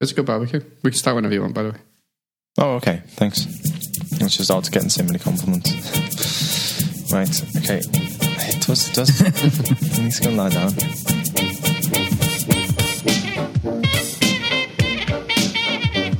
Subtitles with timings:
[0.00, 0.60] It's a good barbecue.
[0.84, 1.78] We can start whenever you want, by the way.
[2.58, 3.02] Oh, okay.
[3.08, 3.46] Thanks.
[3.46, 5.72] It's just odd getting so many compliments.
[7.12, 7.28] right.
[7.56, 7.80] Okay.
[7.82, 8.88] It does.
[8.90, 9.08] It does.
[9.96, 10.72] he needs to go and lie down.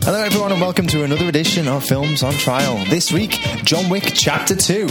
[0.02, 2.84] Hello, everyone, and welcome to another edition of Films on Trial.
[2.86, 4.88] This week, John Wick Chapter 2.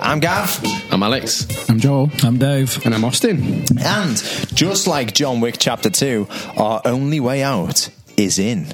[0.00, 1.46] I'm Gav, I'm Alex.
[1.68, 2.10] I'm Joel.
[2.22, 2.80] I'm Dave.
[2.86, 3.64] And I'm Austin.
[3.84, 4.16] and
[4.54, 6.26] just like John Wick Chapter 2,
[6.56, 7.90] our only way out
[8.24, 8.66] is in.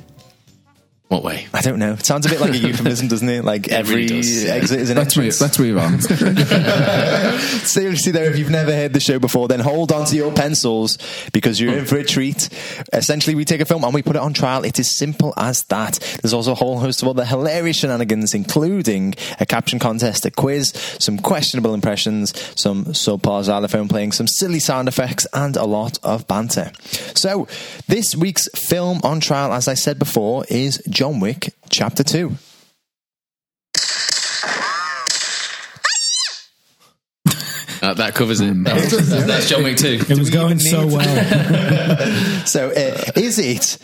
[1.08, 1.46] What way?
[1.54, 1.92] I don't know.
[1.92, 3.44] It sounds a bit like a euphemism, doesn't it?
[3.44, 5.40] Like every really does, exit is an Let's move, entrance.
[5.40, 6.00] let's move on.
[7.64, 10.98] Seriously, though, if you've never heard the show before, then hold on to your pencils
[11.32, 12.48] because you're in for a treat.
[12.92, 14.64] Essentially, we take a film and we put it on trial.
[14.64, 15.98] It is simple as that.
[16.22, 20.72] There's also a whole host of other hilarious shenanigans, including a caption contest, a quiz,
[20.98, 26.26] some questionable impressions, some subpar xylophone playing, some silly sound effects, and a lot of
[26.26, 26.72] banter.
[27.14, 27.46] So,
[27.86, 32.32] this week's film on trial, as I said before, is John Wick Chapter 2.
[37.82, 38.64] Uh, that covers it.
[38.64, 40.06] That's, that's John Wick 2.
[40.08, 41.96] It was going so well.
[42.46, 43.76] So, uh, is it?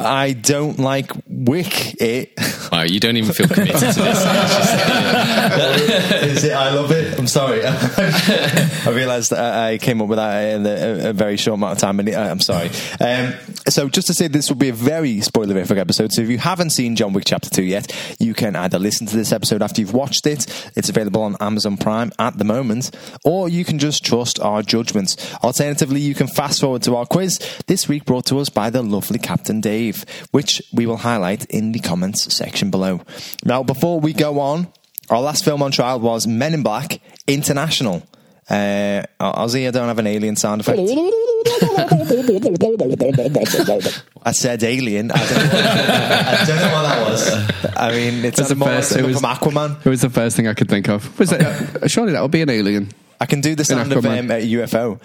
[0.00, 2.00] I don't like Wick.
[2.00, 2.38] It
[2.74, 3.96] Wow, you don't even feel committed to this.
[6.36, 6.52] is it.
[6.52, 7.18] I love it.
[7.18, 7.62] I'm sorry.
[7.64, 11.78] I realised that I came up with that in a, a very short amount of
[11.78, 12.70] time, and I'm sorry.
[13.00, 13.34] Um,
[13.68, 16.12] so, just to say, this will be a very spoilerific episode.
[16.12, 19.16] So, if you haven't seen John Wick Chapter Two yet, you can either listen to
[19.16, 20.46] this episode after you've watched it.
[20.74, 22.90] It's available on Amazon Prime at the moment,
[23.24, 25.34] or you can just trust our judgments.
[25.44, 28.82] Alternatively, you can fast forward to our quiz this week, brought to us by the
[28.82, 33.00] lovely Captain Dave, which we will highlight in the comments section below.
[33.44, 34.68] Now, before we go on,
[35.10, 38.02] our last film on trial was Men in Black International.
[38.48, 40.78] Uh, Ozzy, I don't have an alien sound effect.
[44.26, 45.10] I said alien.
[45.10, 47.74] I don't, I don't know what that was.
[47.76, 49.84] I mean, it's That's the more like first- it was- from Aquaman.
[49.84, 51.18] It was the first thing I could think of.
[51.18, 51.40] Was it?
[51.42, 52.90] Uh, surely that would be an alien.
[53.24, 54.18] I can do the sound of Aquaman.
[54.18, 55.00] um, a UFO.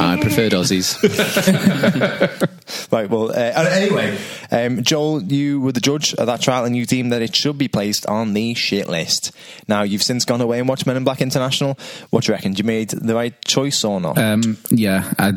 [0.00, 0.96] I preferred Ozzy's.
[2.90, 4.18] Right, well, uh, uh, anyway,
[4.50, 7.58] um, Joel, you were the judge of that trial and you deemed that it should
[7.58, 9.32] be placed on the shit list.
[9.68, 11.76] Now, you've since gone away and watched Men in Black International.
[12.10, 12.54] What do you reckon?
[12.54, 14.16] You made the right choice or not?
[14.16, 15.32] Um, yeah, I,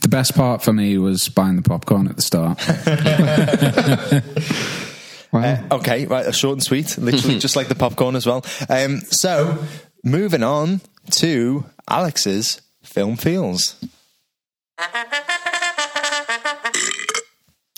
[0.00, 2.58] the best part for me was buying the popcorn at the start.
[5.32, 8.44] Uh, okay, right, short and sweet, literally just like the popcorn as well.
[8.68, 9.58] Um, so,
[10.10, 10.80] moving on
[11.10, 13.82] to Alex's film feels.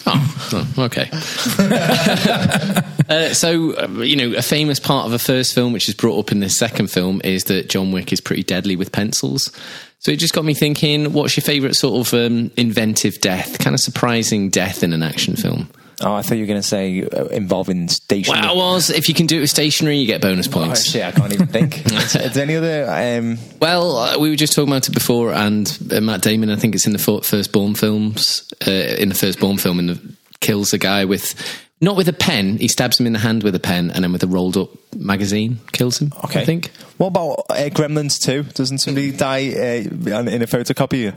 [0.06, 1.08] Oh, oh, okay.
[3.08, 6.18] uh, so, uh, you know, a famous part of a first film, which is brought
[6.18, 9.52] up in the second film, is that John Wick is pretty deadly with pencils.
[9.98, 13.74] So it just got me thinking, what's your favourite sort of um, inventive death, kind
[13.74, 15.68] of surprising death in an action film?
[16.02, 18.32] Oh, I thought you were going to say uh, involving station.
[18.32, 20.88] Well, was if you can do it with stationary, you get bonus points.
[20.88, 21.86] Oh, shit, I can't even think.
[21.86, 22.86] is, is there any other?
[22.88, 26.56] Um, Well, uh, we were just talking about it before, and uh, Matt Damon, I
[26.56, 30.14] think it's in the first Bourne films, uh, in the first Bourne film, in the,
[30.40, 31.34] kills a guy with
[31.82, 32.58] not with a pen.
[32.58, 34.70] He stabs him in the hand with a pen, and then with a rolled up
[34.96, 36.12] magazine, kills him.
[36.24, 36.42] okay.
[36.42, 36.70] I think.
[36.98, 38.42] What about uh, Gremlins 2?
[38.54, 41.14] Doesn't somebody die uh, in a photocopy?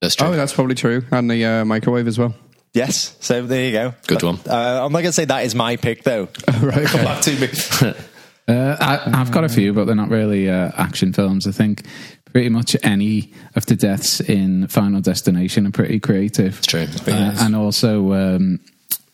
[0.00, 0.28] That's true.
[0.28, 1.04] Oh, that's probably true.
[1.10, 2.34] And the uh, microwave as well.
[2.74, 3.16] Yes.
[3.20, 3.94] So there you go.
[4.06, 4.38] Good one.
[4.46, 6.28] Uh, I'm not going to say that is my pick, though.
[6.60, 7.94] right, Come back to me.
[8.48, 11.46] Uh, I, I've got a few, but they're not really uh, action films.
[11.46, 11.82] I think
[12.32, 16.56] pretty much any of the deaths in Final Destination are pretty creative.
[16.56, 16.86] It's true.
[17.06, 18.60] Uh, and also um,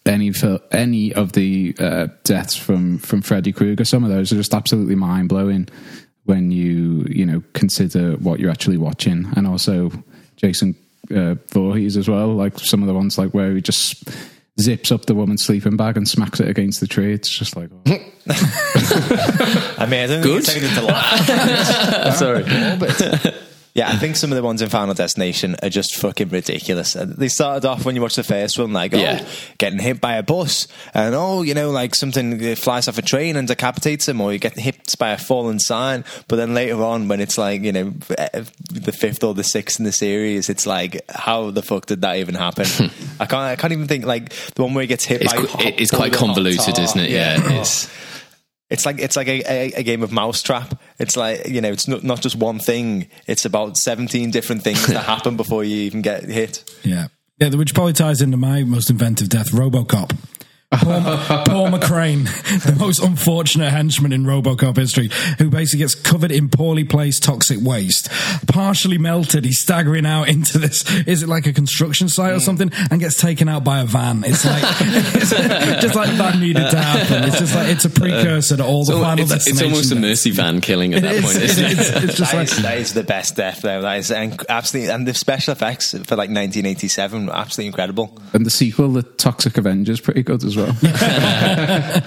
[0.06, 3.84] any fil- any of the uh, deaths from from Freddy Krueger.
[3.84, 5.68] Some of those are just absolutely mind blowing
[6.24, 9.90] when you you know consider what you're actually watching, and also
[10.36, 10.76] Jason
[11.14, 12.28] uh, Voorhees as well.
[12.34, 14.08] Like some of the ones like where he just
[14.60, 17.12] zips up the woman's sleeping bag and smacks it against the tree.
[17.12, 17.70] It's just like.
[17.86, 17.98] oh.
[19.78, 20.44] I mean, I don't Good.
[20.44, 22.16] think it's anything to laugh.
[22.16, 22.44] Sorry.
[23.74, 26.94] Yeah, I think some of the ones in Final Destination are just fucking ridiculous.
[26.94, 29.26] Uh, They started off when you watch the first one, like, oh, Yeah.
[29.58, 33.02] getting hit by a bus, and oh, you know, like something uh, flies off a
[33.02, 36.04] train and decapitates him, or you get hit by a fallen sign.
[36.28, 39.80] But then later on, when it's like, you know, uh, the fifth or the sixth
[39.80, 42.66] in the series, it's like, how the fuck did that even happen?
[43.18, 45.42] I can't, I can't even think, like, the one where he gets hit It's, by
[45.42, 47.10] qu- it- it's quite convoluted, isn't it?
[47.10, 47.88] Yeah, it's.
[48.74, 50.82] It's like it's like a, a, a game of mousetrap.
[50.98, 53.08] It's like you know, it's not, not just one thing.
[53.28, 56.68] It's about seventeen different things that happen before you even get hit.
[56.82, 57.06] Yeah.
[57.38, 60.16] Yeah, which probably ties into my most inventive death, Robocop.
[60.78, 61.00] Paul,
[61.44, 62.24] Paul McCrane,
[62.64, 67.58] the most unfortunate henchman in Robocop history, who basically gets covered in poorly placed toxic
[67.60, 68.08] waste,
[68.46, 69.44] partially melted.
[69.44, 70.84] He's staggering out into this.
[71.06, 72.40] Is it like a construction site or hmm.
[72.40, 72.72] something?
[72.90, 74.24] And gets taken out by a van.
[74.24, 75.30] It's like it's
[75.82, 77.24] just like that needed to happen.
[77.24, 79.92] It's just like it's a precursor to all the So final it's, it's destination almost
[79.92, 81.72] a mercy van killing at that It is, point, it isn't it?
[81.72, 81.90] is.
[82.04, 83.82] It's just That like is- that is the best death though.
[83.82, 88.18] That is inc- absolutely, and the special effects for like 1987 were absolutely incredible.
[88.32, 90.63] And the sequel, The Toxic Avenger, is pretty good as well.
[90.66, 92.02] 哈哈哈哈哈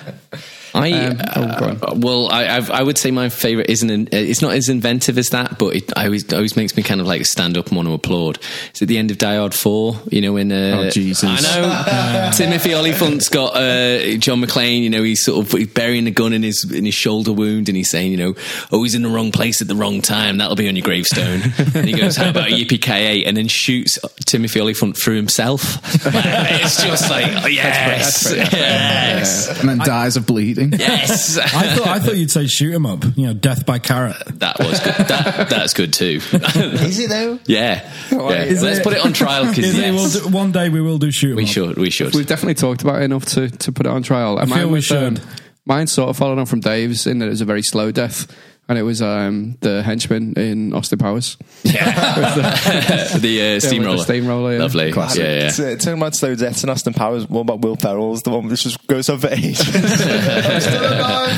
[0.78, 4.42] I Um, oh, uh, well, I I've, I would say my favorite isn't uh, it's
[4.42, 7.26] not as inventive as that, but it I always always makes me kind of like
[7.26, 8.40] stand up and want to applaud.
[8.70, 11.24] It's at the end of Die Hard Four, you know, when uh, Oh, Jesus.
[11.28, 14.82] I know Timothy Olyphant's got uh, John McClane.
[14.82, 17.70] You know, he's sort of he's burying the gun in his in his shoulder wound,
[17.70, 18.36] and he's saying, you know,
[18.72, 20.38] oh, he's in the wrong place at the wrong time.
[20.38, 21.42] That'll be on your gravestone.
[21.76, 25.80] and he goes, how about yippee ki and then shoots Timothy Oliphant through himself.
[26.06, 30.67] it's just like oh, yes, yes, and then dies of bleeding.
[30.78, 31.38] Yes.
[31.38, 33.04] I thought I thought you'd say shoot him up.
[33.16, 34.16] You know, death by carrot.
[34.40, 34.94] That was good.
[35.08, 36.19] That, that's good too.
[36.31, 37.40] Is it though?
[37.46, 37.90] yeah.
[38.12, 38.44] yeah.
[38.44, 41.12] Is Let's it- put it on trial because yes, we'll one day we will do
[41.12, 41.50] shoot 'em we up.
[41.50, 41.78] should.
[41.78, 42.14] We should.
[42.16, 44.38] We've definitely talked about it enough to, to put it on trial.
[44.40, 45.25] And I feel we was, um, should.
[45.66, 48.28] mine sort of followed on from Dave's in that it was a very slow death.
[48.69, 51.38] And it was um, the henchman in Austin Powers.
[51.64, 53.98] the uh, steamroller.
[54.04, 54.60] steamroller, yeah.
[54.60, 54.92] Lovely.
[54.92, 55.24] Classic.
[55.24, 55.50] Yeah, yeah.
[55.52, 58.64] T- Talking about slow deaths and Austin Powers, what about Will Ferrell's the one which
[58.64, 59.62] just goes on for ages?
[59.74, 61.30] I'm still alive.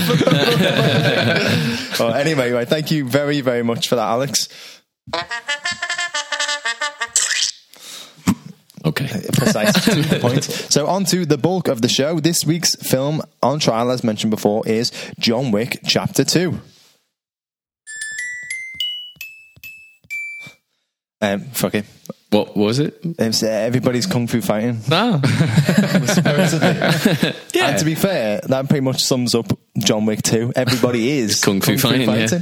[2.00, 4.50] oh, anyway, right, thank you very, very much for that, Alex.
[8.86, 9.08] Okay.
[9.34, 10.44] Precise to the point.
[10.44, 12.20] So, on to the bulk of the show.
[12.20, 16.60] This week's film on trial, as mentioned before, is John Wick Chapter 2.
[21.22, 21.86] Um, fuck it.
[22.32, 23.04] What was it?
[23.20, 24.80] Uh, everybody's kung fu fighting.
[24.92, 25.20] Ah.
[27.62, 30.54] And to be fair, that pretty much sums up John Wick 2.
[30.56, 32.40] Everybody is Kung fu fighting, yeah.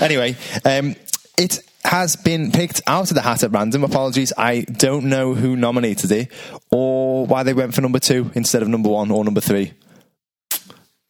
[0.00, 0.94] Anyway, um,
[1.38, 3.84] it has been picked out of the hat at random.
[3.84, 6.30] Apologies, I don't know who nominated it
[6.70, 9.72] or why they went for number two instead of number one or number three.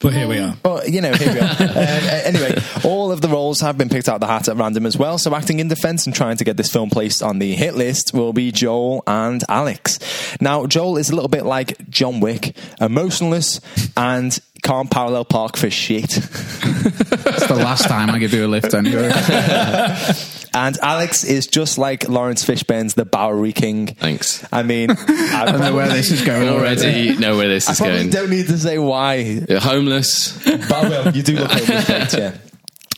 [0.00, 0.56] But here we are.
[0.62, 1.42] But you know, here we are.
[1.58, 2.54] um, a- anyway,
[2.84, 5.18] all of the roles have been picked out of the hat at random as well.
[5.18, 8.14] So, acting in defence and trying to get this film placed on the hit list
[8.14, 9.98] will be Joel and Alex.
[10.40, 13.60] Now, Joel is a little bit like John Wick, emotionless
[13.96, 16.16] and can't parallel park for shit.
[16.16, 19.10] It's the last time I give you a lift anyway.
[20.54, 23.86] And Alex is just like Laurence Fishburne's The Bowery King.
[23.86, 24.44] Thanks.
[24.50, 27.72] I mean, I I don't know where this is going Already know where this I
[27.72, 28.10] is probably going.
[28.10, 29.16] don't need to say why.
[29.16, 30.42] You're homeless.
[30.44, 32.36] But well, you do look homeless, mate, yeah.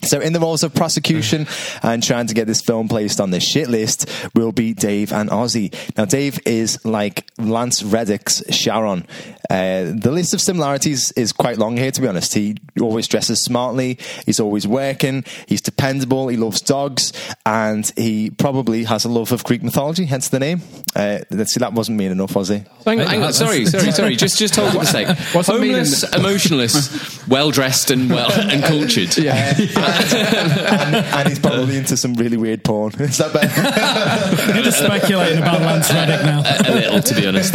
[0.02, 1.47] So, in the roles of prosecution
[1.82, 5.31] and trying to get this film placed on the shit list will be Dave and
[5.31, 5.75] Ozzy.
[5.97, 9.06] Now, Dave is like Lance Reddick's Charon.
[9.50, 12.35] Uh, the list of similarities is quite long here, to be honest.
[12.35, 17.12] He always dresses smartly, he's always working, he's dependable, he loves dogs,
[17.44, 20.62] and he probably has a love of Greek mythology, hence the name.
[20.94, 22.62] Uh, let's see, that wasn't mean enough, was he?
[22.85, 23.32] Hang on, hang on.
[23.32, 24.14] Sorry, sorry, sorry.
[24.17, 25.19] Just, just hold it a sec.
[25.35, 29.11] What's it mean Homeless, emotionless, well dressed, and well and cultured.
[29.20, 29.53] Yeah.
[29.91, 32.93] And, and he's probably into some really weird porn.
[33.01, 34.53] Is that better?
[34.55, 36.41] You're just speculating about Lance Reddick now.
[36.41, 37.55] A little, to be honest.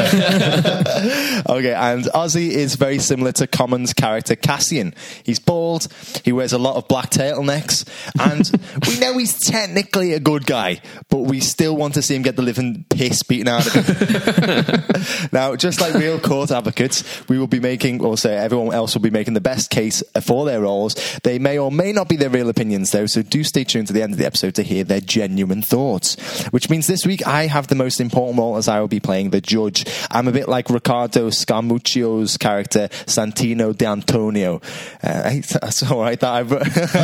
[1.47, 4.93] Okay, and Ozzy is very similar to Common's character Cassian.
[5.23, 5.87] He's bald,
[6.23, 7.87] he wears a lot of black turtlenecks,
[8.19, 8.49] and
[8.87, 12.35] we know he's technically a good guy, but we still want to see him get
[12.35, 15.27] the living piss beaten out of him.
[15.31, 19.01] now, just like real court advocates, we will be making, or say everyone else will
[19.01, 20.95] be making the best case for their roles.
[21.23, 23.93] They may or may not be their real opinions, though, so do stay tuned to
[23.93, 26.15] the end of the episode to hear their genuine thoughts.
[26.47, 29.29] Which means this week I have the most important role as I will be playing
[29.29, 29.85] the judge.
[30.09, 34.59] I'm a bit like Riccardo Scamarcio's character, Santino D'Antonio.
[35.03, 36.19] Uh, I- that's all right.
[36.19, 36.51] That I've,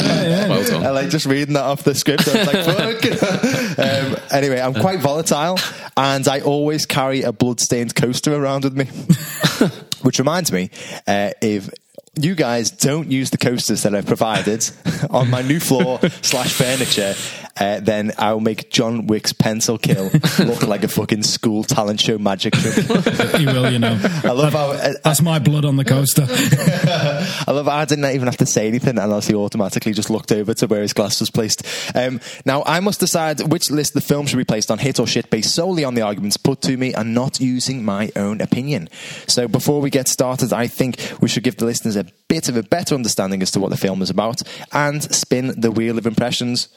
[0.49, 0.83] Well done.
[0.85, 2.27] I like just reading that off the script.
[2.27, 3.77] I was like, fuck.
[3.79, 5.59] um, anyway, I'm quite volatile,
[5.95, 8.85] and I always carry a blood-stained coaster around with me.
[10.01, 10.71] Which reminds me,
[11.05, 11.69] uh, if
[12.19, 14.69] you guys don't use the coasters that I've provided
[15.09, 17.15] on my new floor slash furniture,
[17.57, 22.17] uh, then I'll make John Wick's pencil kill look like a fucking school talent show
[22.17, 22.85] magic trick.
[23.41, 23.97] You will, you know.
[24.23, 26.27] I love how uh, That's my blood on the coaster.
[26.29, 30.31] I love how I didn't even have to say anything unless he automatically just looked
[30.31, 31.65] over to where his glass was placed.
[31.95, 35.07] Um, now, I must decide which list the film should be placed on, hit or
[35.07, 38.89] shit, based solely on the arguments put to me and not using my own opinion.
[39.27, 42.57] So, before we get started, I think we should give the listeners a bit of
[42.57, 44.41] a better understanding as to what the film is about
[44.71, 46.69] and spin the wheel of impressions.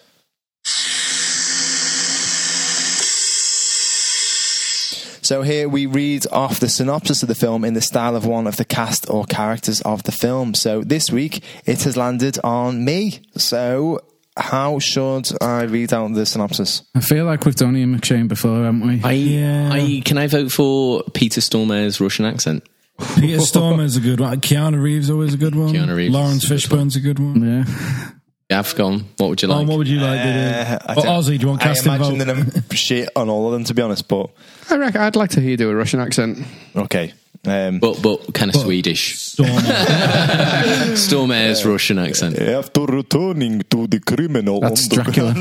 [5.24, 8.46] So here we read off the synopsis of the film in the style of one
[8.46, 10.52] of the cast or characters of the film.
[10.52, 13.22] So this week it has landed on me.
[13.34, 14.00] So
[14.36, 16.82] how should I read out the synopsis?
[16.94, 19.00] I feel like we've done Ian McShane before, haven't we?
[19.02, 19.70] I, Yeah.
[19.72, 22.68] I, can I vote for Peter Stormare's Russian accent?
[23.16, 24.40] Peter Stormare's a good one.
[24.40, 25.72] Keanu Reeves always a good one.
[25.74, 27.42] Keanu Reeves Laurence is a good Fishburne's a good one.
[27.66, 28.10] yeah.
[28.50, 29.00] Gav, go on.
[29.16, 29.66] What would you Oh, like?
[29.68, 30.84] what would you like to Uh, do?
[30.86, 32.26] I Or don't- Ozzy, do you want I casting imagine vote?
[32.26, 34.06] that I'm shit on all of them, to be honest.
[34.06, 34.30] But
[34.70, 36.38] I reckon, I'd like to hear you do a Russian accent.
[36.76, 37.12] okay,
[37.46, 39.16] um, but but kind of Swedish.
[39.18, 39.60] Stormer.
[40.96, 42.38] Stormare's Russian accent.
[42.38, 45.34] after returning to the criminal, That's Dracula.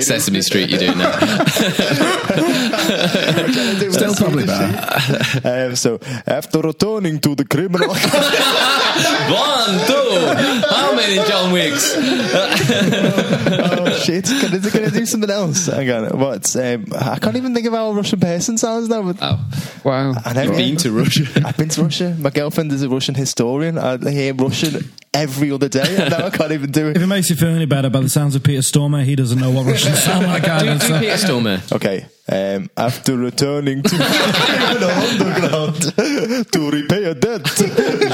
[0.00, 1.18] Sesame Street, you're doing that.
[3.92, 5.68] Still probably better.
[5.68, 10.67] Um, so after returning to the criminal, One, two.
[11.08, 11.94] How many John Wicks?
[11.96, 15.66] oh shit, can I, can I do something else?
[15.66, 16.54] Hang on, what?
[16.56, 19.02] Um, I can't even think of how a Russian person sounds now.
[19.02, 19.38] But Oh,
[19.84, 20.14] Wow.
[20.24, 21.24] I never been to Russia.
[21.46, 22.14] I've been to Russia.
[22.18, 23.78] My girlfriend is a Russian historian.
[23.78, 27.02] I hear Russian every other day, and now I can't even do if it.
[27.02, 29.50] it makes you feel any better, by the sounds of Peter Stormare, he doesn't know
[29.50, 31.72] what Russian sound like do, do so- Peter Stormare.
[31.72, 32.06] Okay.
[32.30, 35.80] Um, after returning to the underground
[36.52, 37.42] to repay a debt,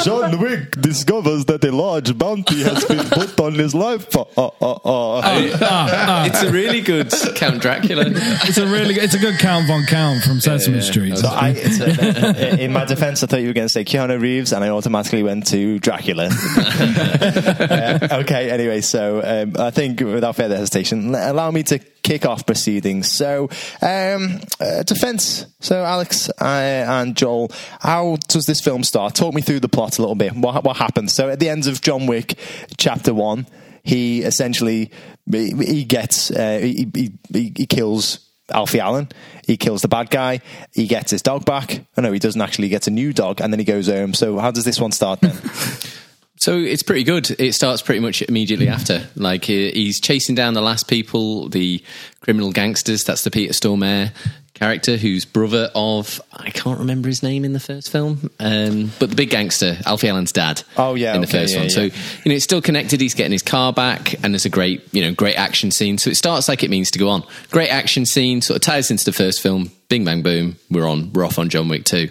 [0.05, 4.15] John Wick discovers that a large bounty has been put on his life.
[4.17, 6.25] Uh, uh, uh, uh.
[6.27, 8.05] It's a really good Count Dracula.
[8.07, 11.19] It's a really, it's a good Count von Count from Sesame Street.
[11.19, 14.21] So I, it's a, in my defense, I thought you were going to say Keanu
[14.21, 16.29] Reeves, and I automatically went to Dracula.
[16.31, 22.47] Uh, okay, anyway, so um, I think without further hesitation, allow me to kick off
[22.47, 23.11] proceedings.
[23.11, 23.49] So,
[23.83, 25.47] um, uh, defense.
[25.59, 29.17] So, Alex and Joel, how does this film start?
[29.17, 30.37] Talk me through the plot a little bit.
[30.37, 31.13] What, what happens?
[31.13, 32.39] So, at the end of John Wick,
[32.77, 33.49] chapter one,
[33.83, 34.93] he essentially
[35.31, 38.21] he, gets uh, he, he, he, he kills
[38.51, 39.09] Alfie Allen.
[39.47, 40.41] He kills the bad guy.
[40.73, 41.85] He gets his dog back.
[41.97, 44.15] Oh no, he doesn't actually get a new dog, and then he goes home.
[44.15, 45.37] So how does this one start then?
[46.45, 47.31] So it's pretty good.
[47.41, 49.09] It starts pretty much immediately after.
[49.17, 51.83] Like he's chasing down the last people, the
[52.21, 53.03] criminal gangsters.
[53.03, 54.13] That's the Peter Stormare
[54.53, 59.09] character, who's brother of I can't remember his name in the first film, um, but
[59.09, 60.63] the big gangster, Alfie Allen's dad.
[60.77, 61.71] Oh, yeah, in the okay, first yeah, one.
[61.71, 61.91] So you
[62.27, 63.01] know it's still connected.
[63.01, 65.97] He's getting his car back, and there's a great you know great action scene.
[65.97, 67.25] So it starts like it means to go on.
[67.53, 69.71] Great action scene, sort of ties into the first film.
[69.89, 71.11] Bing bang boom, we're on.
[71.15, 72.11] We're off on John Wick two.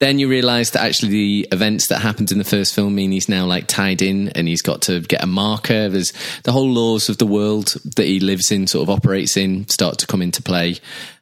[0.00, 3.28] Then you realise that actually the events that happened in the first film mean he's
[3.28, 5.90] now like tied in and he's got to get a marker.
[5.90, 6.14] There's
[6.44, 9.98] the whole laws of the world that he lives in, sort of operates in, start
[9.98, 10.76] to come into play.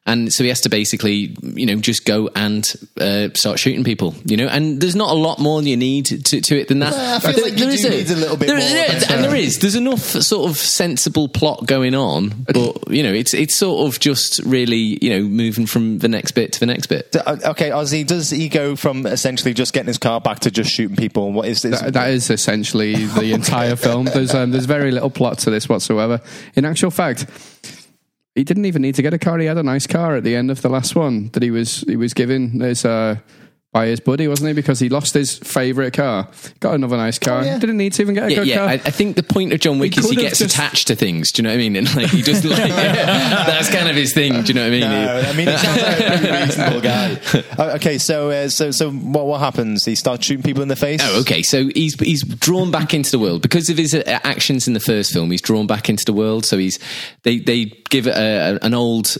[0.08, 2.64] And so he has to basically, you know, just go and
[2.98, 4.48] uh, start shooting people, you know.
[4.48, 6.92] And there's not a lot more you need to, to it than that.
[6.92, 9.22] Well, I feel like you is do need a little bit There- more, yeah, and
[9.22, 9.58] there is.
[9.58, 14.00] There's enough sort of sensible plot going on, but you know, it's it's sort of
[14.00, 17.12] just really, you know, moving from the next bit to the next bit.
[17.12, 20.50] D- uh, okay, Ozzy, does he go from essentially just getting his car back to
[20.50, 21.32] just shooting people?
[21.32, 21.80] What is this?
[21.82, 24.06] That, that is essentially the entire film.
[24.06, 26.22] There's um, there's very little plot to this whatsoever.
[26.56, 27.26] In actual fact,
[28.38, 29.36] he didn't even need to get a car.
[29.38, 31.80] He had a nice car at the end of the last one that he was
[31.88, 33.16] he was given his uh,
[33.70, 34.54] by his buddy, wasn't he?
[34.54, 36.26] Because he lost his favourite car,
[36.60, 37.44] got another nice car.
[37.44, 37.58] yeah.
[37.58, 38.56] Didn't need to even get a Yeah, good yeah.
[38.56, 38.68] car.
[38.68, 40.96] I, I think the point of John Wick He is he gets just- attached to
[40.96, 41.32] things.
[41.32, 41.76] Do you know what I mean?
[41.76, 44.42] And like he just like that's kind of his thing.
[44.42, 44.80] Do you know what I mean?
[44.80, 47.20] No, I mean, he sounds like a reasonable guy.
[47.58, 49.84] Uh, okay, so uh, so so what what happens?
[49.84, 51.00] He starts shooting people in the face.
[51.02, 51.42] Oh, okay.
[51.42, 54.80] So he's he's drawn back into the world because of his uh, actions in the
[54.80, 55.30] first film.
[55.30, 56.46] He's drawn back into the world.
[56.46, 56.78] So he's
[57.24, 59.16] they they give a, a, an old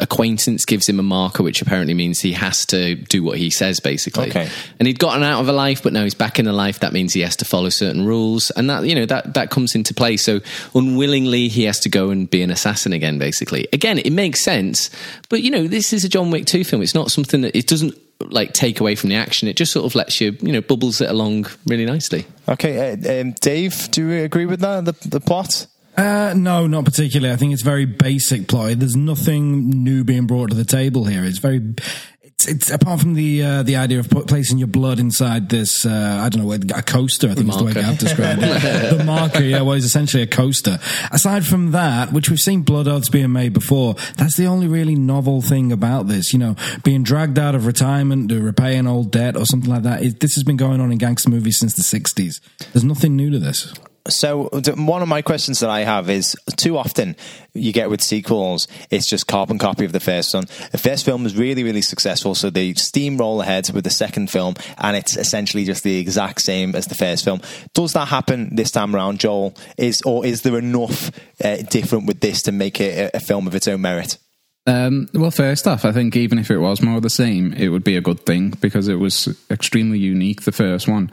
[0.00, 3.80] acquaintance gives him a marker, which apparently means he has to do what he says,
[3.80, 4.28] basically.
[4.28, 4.48] Okay.
[4.78, 6.80] And he'd gotten out of a life, but now he's back in a life.
[6.80, 9.74] That means he has to follow certain rules, and that you know that that comes
[9.74, 10.16] into play.
[10.16, 10.40] So
[10.74, 13.18] unwillingly, he has to go and be an assassin again.
[13.18, 14.90] Basically, again, it makes sense.
[15.28, 16.82] But you know, this is a John Wick two film.
[16.82, 19.48] It's not something that it doesn't like take away from the action.
[19.48, 22.26] It just sort of lets you, you know, bubbles it along really nicely.
[22.48, 24.84] Okay, uh, um, Dave, do you agree with that?
[24.84, 25.66] The the plot.
[25.96, 27.32] Uh, no, not particularly.
[27.32, 28.78] I think it's very basic plot.
[28.78, 31.24] There's nothing new being brought to the table here.
[31.24, 31.74] It's very,
[32.22, 35.84] it's, it's apart from the uh, the idea of put, placing your blood inside this.
[35.84, 37.28] Uh, I don't know a coaster.
[37.28, 37.74] I think is the way.
[37.74, 38.98] Gav described it.
[38.98, 40.78] the marker, yeah, well, it's essentially a coaster.
[41.10, 44.94] Aside from that, which we've seen blood oaths being made before, that's the only really
[44.94, 46.32] novel thing about this.
[46.32, 49.82] You know, being dragged out of retirement to repay an old debt or something like
[49.82, 50.02] that.
[50.02, 52.40] It, this has been going on in gangster movies since the '60s.
[52.72, 53.74] There's nothing new to this.
[54.08, 57.16] So one of my questions that I have is: too often
[57.52, 60.44] you get with sequels, it's just carbon copy of the first one.
[60.72, 64.54] The first film was really, really successful, so they steamroll ahead with the second film,
[64.78, 67.40] and it's essentially just the exact same as the first film.
[67.74, 69.54] Does that happen this time around, Joel?
[69.76, 71.10] Is or is there enough
[71.44, 74.18] uh, different with this to make it a, a film of its own merit?
[74.66, 77.82] Um, well, first off, I think even if it was more the same, it would
[77.82, 81.10] be a good thing because it was extremely unique, the first one,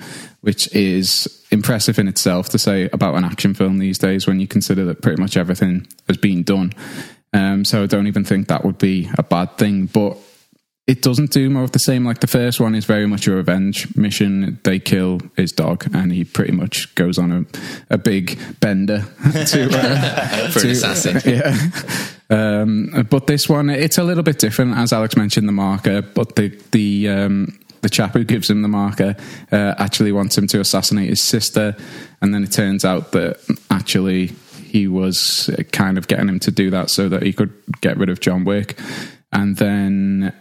[0.48, 4.48] which is impressive in itself to say about an action film these days when you
[4.48, 6.72] consider that pretty much everything has been done.
[7.34, 9.88] Um, so I don't even think that would be a bad thing.
[9.88, 10.16] But
[10.88, 12.06] it doesn't do more of the same.
[12.06, 14.58] Like the first one is very much a revenge mission.
[14.64, 17.46] They kill his dog, and he pretty much goes on a,
[17.96, 19.00] a big bender
[19.34, 21.22] to, uh, For an assassin.
[21.26, 21.58] Yeah.
[22.30, 26.02] Um, but this one, it's a little bit different, as Alex mentioned, the marker.
[26.02, 29.16] But the the um, the chap who gives him the marker
[29.52, 31.76] uh, actually wants him to assassinate his sister,
[32.22, 34.28] and then it turns out that actually
[34.64, 38.10] he was kind of getting him to do that so that he could get rid
[38.10, 38.80] of John Wick,
[39.32, 40.34] and then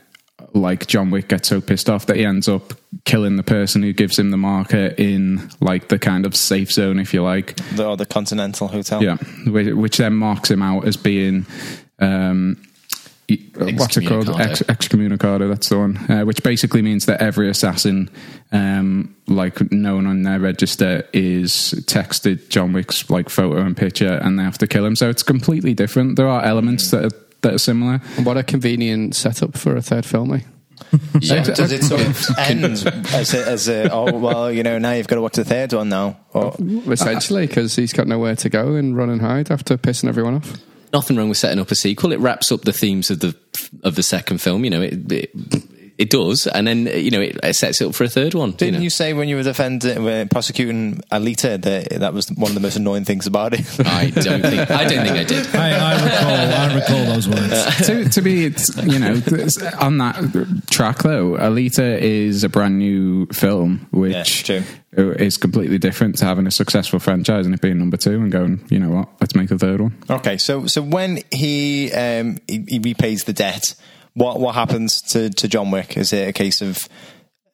[0.52, 2.72] like John Wick gets so pissed off that he ends up
[3.04, 6.98] killing the person who gives him the marker in like the kind of safe zone,
[6.98, 7.56] if you like.
[7.76, 9.02] The, or the Continental Hotel.
[9.02, 9.16] Yeah,
[9.46, 11.46] which, which then marks him out as being.
[11.98, 12.62] Um,
[13.28, 14.26] What's it called?
[14.26, 14.40] Excommunicado.
[14.40, 15.48] Ex- excommunicado.
[15.48, 15.96] That's the one.
[16.10, 18.08] Uh, which basically means that every assassin,
[18.52, 24.38] um, like known on their register, is texted John Wick's like photo and picture, and
[24.38, 24.94] they have to kill him.
[24.94, 26.16] So it's completely different.
[26.16, 27.98] There are elements that are, that are similar.
[28.22, 30.40] What a convenient setup for a third film, eh?
[31.20, 34.92] Yeah, does it sort of end as a, as a, oh, well, you know, now
[34.92, 36.18] you've got to watch the third one now?
[36.32, 36.54] Or,
[36.86, 40.58] Essentially, because he's got nowhere to go and run and hide after pissing everyone off.
[40.96, 42.12] Nothing wrong with setting up a sequel.
[42.12, 43.36] It wraps up the themes of the
[43.82, 44.64] of the second film.
[44.64, 45.30] You know, it it,
[45.98, 48.52] it does, and then you know it, it sets it up for a third one.
[48.52, 48.84] Didn't you, know?
[48.84, 52.60] you say when you were defending, were prosecuting Alita that that was one of the
[52.60, 53.60] most annoying things about it?
[53.86, 55.46] I don't think I don't think I did.
[55.54, 56.30] I, I recall.
[56.30, 57.86] I recall those words.
[57.86, 59.20] to, to be, it's, you know,
[59.80, 64.62] on that track though, Alita is a brand new film, which Yeah,
[64.96, 68.64] is completely different to having a successful franchise and it being number two and going,
[68.70, 69.96] you know what, let's make a third one.
[70.10, 73.74] Okay, so so when he um, he, he repays the debt,
[74.16, 75.96] what what happens to, to John Wick?
[75.96, 76.88] Is it a case of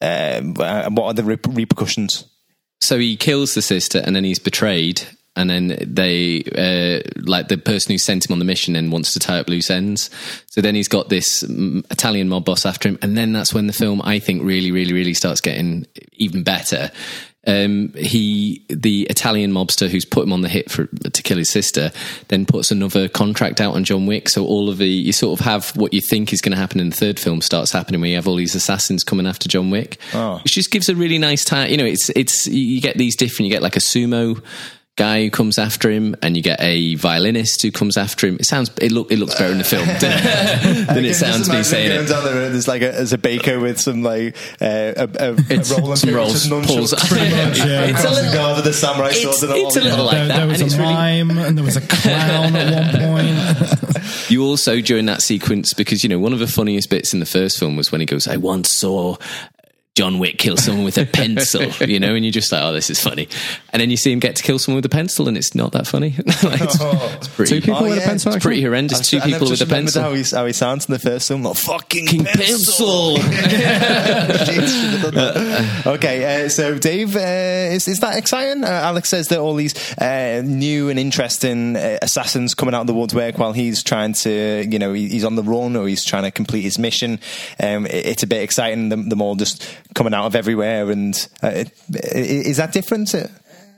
[0.00, 2.24] um, uh, what are the rep- repercussions?
[2.80, 5.02] So he kills the sister, and then he's betrayed.
[5.34, 9.14] And then they, uh, like the person who sent him on the mission, then wants
[9.14, 10.10] to tie up loose ends.
[10.46, 13.66] So then he's got this mm, Italian mob boss after him, and then that's when
[13.66, 16.90] the film, I think, really, really, really starts getting even better.
[17.44, 21.50] Um, he, the Italian mobster who's put him on the hit for to kill his
[21.50, 21.90] sister,
[22.28, 24.28] then puts another contract out on John Wick.
[24.28, 26.78] So all of the you sort of have what you think is going to happen
[26.78, 29.70] in the third film starts happening, where you have all these assassins coming after John
[29.70, 30.38] Wick, Oh.
[30.44, 31.68] which just gives a really nice time.
[31.70, 33.46] You know, it's it's you get these different.
[33.48, 34.40] You get like a sumo
[34.96, 38.36] guy who comes after him, and you get a violinist who comes after him.
[38.36, 41.62] It sounds it look it looks better in the film than, than it sounds me
[41.62, 42.08] saying it.
[42.08, 45.36] Down the road, there's like a, there's a baker with some like uh, a, a,
[45.50, 46.66] It's a rolling some pin, rolls, just nunchucks.
[46.66, 46.92] pulls.
[47.12, 47.84] yeah.
[47.84, 50.04] It's a Crossing little, guard with a samurai it's, sword and all it's a little
[50.04, 53.10] like there, that, there was it's a really mime and there was a clown at
[53.10, 53.88] one point.
[54.28, 57.26] You also during that sequence because you know one of the funniest bits in the
[57.26, 59.16] first film was when he goes, "I once saw."
[59.94, 62.88] John Wick kill someone with a pencil, you know, and you're just like, oh, this
[62.88, 63.28] is funny.
[63.74, 65.72] And then you see him get to kill someone with a pencil, and it's not
[65.72, 66.14] that funny.
[66.42, 68.04] Like, it's, it's pretty, Two people Oh, with yeah.
[68.04, 68.32] a pencil.
[68.32, 69.00] it's pretty horrendous.
[69.00, 70.02] I've- Two I've people with a pencil.
[70.02, 73.18] How he, how he sounds in the first film, like fucking King pencil.
[73.18, 75.92] pencil.
[75.92, 78.64] okay, uh, so Dave, uh, is is that exciting?
[78.64, 82.86] Uh, Alex says that all these uh, new and interesting uh, assassins coming out of
[82.86, 86.04] the woodwork while he's trying to, you know, he- he's on the run or he's
[86.04, 87.20] trying to complete his mission.
[87.62, 88.88] Um, it- it's a bit exciting.
[88.88, 93.14] Them, them all just coming out of everywhere, and uh, that different?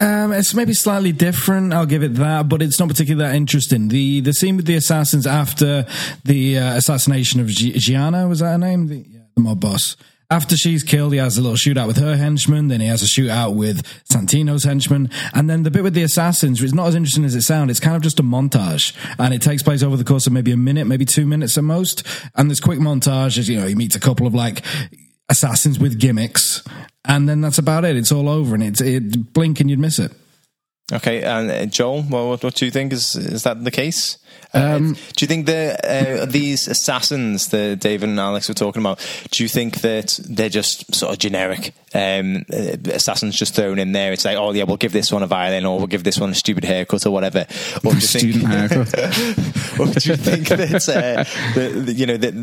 [0.00, 1.72] Um, it's maybe slightly different.
[1.72, 3.88] I'll give it that, but it's not particularly that interesting.
[3.88, 5.86] The the scene with the assassins after
[6.24, 8.88] the uh, assassination of Gi- Gianna was that her name?
[8.88, 9.96] The, yeah, the mob boss.
[10.30, 12.68] After she's killed, he has a little shootout with her henchman.
[12.68, 16.60] Then he has a shootout with Santino's henchman, and then the bit with the assassins
[16.62, 17.70] is not as interesting as it sounds.
[17.70, 20.50] It's kind of just a montage, and it takes place over the course of maybe
[20.50, 22.04] a minute, maybe two minutes at most.
[22.34, 24.64] And this quick montage is, you know, he meets a couple of like
[25.28, 26.62] assassins with gimmicks,
[27.04, 27.96] and then that's about it.
[27.96, 30.12] It's all over, and it's it blink and you'd miss it.
[30.92, 32.92] Okay, and uh, Joel, well, what, what do you think?
[32.92, 34.18] Is is that the case?
[34.52, 38.82] Uh, Um, do you think that uh, these assassins that David and Alex were talking
[38.82, 39.00] about?
[39.30, 43.92] Do you think that they're just sort of generic um, uh, assassins just thrown in
[43.92, 44.12] there?
[44.12, 46.30] It's like, oh yeah, we'll give this one a violin, or we'll give this one
[46.30, 47.46] a stupid haircut, or whatever.
[47.82, 48.94] Or do you think, haircut.
[49.80, 52.34] or do you think that, uh, that that, you know that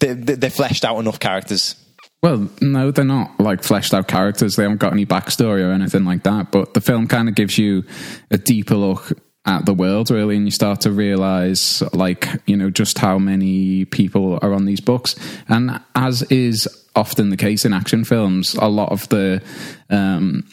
[0.00, 1.76] they, they- they're fleshed out enough characters?
[2.22, 4.56] Well, no, they're not like fleshed out characters.
[4.56, 6.50] They haven't got any backstory or anything like that.
[6.50, 7.84] But the film kind of gives you
[8.30, 9.12] a deeper look
[9.46, 13.84] at the world, really, and you start to realize, like, you know, just how many
[13.84, 15.14] people are on these books.
[15.48, 19.40] And as is often the case in action films, a lot of the
[19.88, 20.44] um,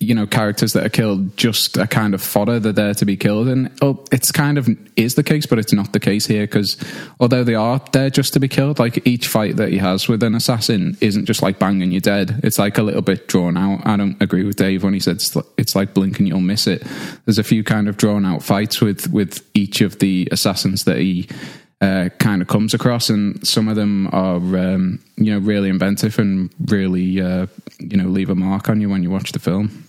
[0.00, 3.04] you know characters that are killed just a kind of fodder that they're there to
[3.04, 6.26] be killed and oh, it's kind of is the case but it's not the case
[6.26, 6.76] here because
[7.18, 8.78] although they are there just to be killed.
[8.78, 12.40] Like each fight that he has with an assassin isn't just like banging you dead.
[12.42, 13.86] It's like a little bit drawn out.
[13.86, 15.22] I don't agree with dave when he said
[15.56, 16.82] it's, like blink and you'll miss it.
[17.24, 20.96] There's a few kind of drawn out fights with with each of the assassins that
[20.96, 21.28] he
[21.82, 26.18] uh, kind of comes across, and some of them are um, you know really inventive
[26.18, 27.46] and really uh,
[27.78, 29.85] you know leave a mark on you when you watch the film.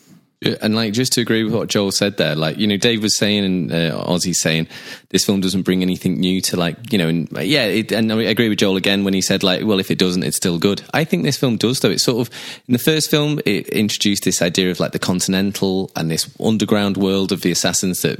[0.62, 3.18] And like, just to agree with what Joel said there, like, you know, Dave was
[3.18, 4.68] saying and uh, Ozzy's saying
[5.10, 8.22] this film doesn't bring anything new to like, you know, and yeah, it, and I
[8.22, 10.84] agree with Joel again when he said like, well, if it doesn't, it's still good.
[10.94, 11.90] I think this film does though.
[11.90, 12.34] It's sort of,
[12.68, 16.98] in the first film, it introduced this idea of like the continental and this underground
[16.98, 18.20] world of the assassins that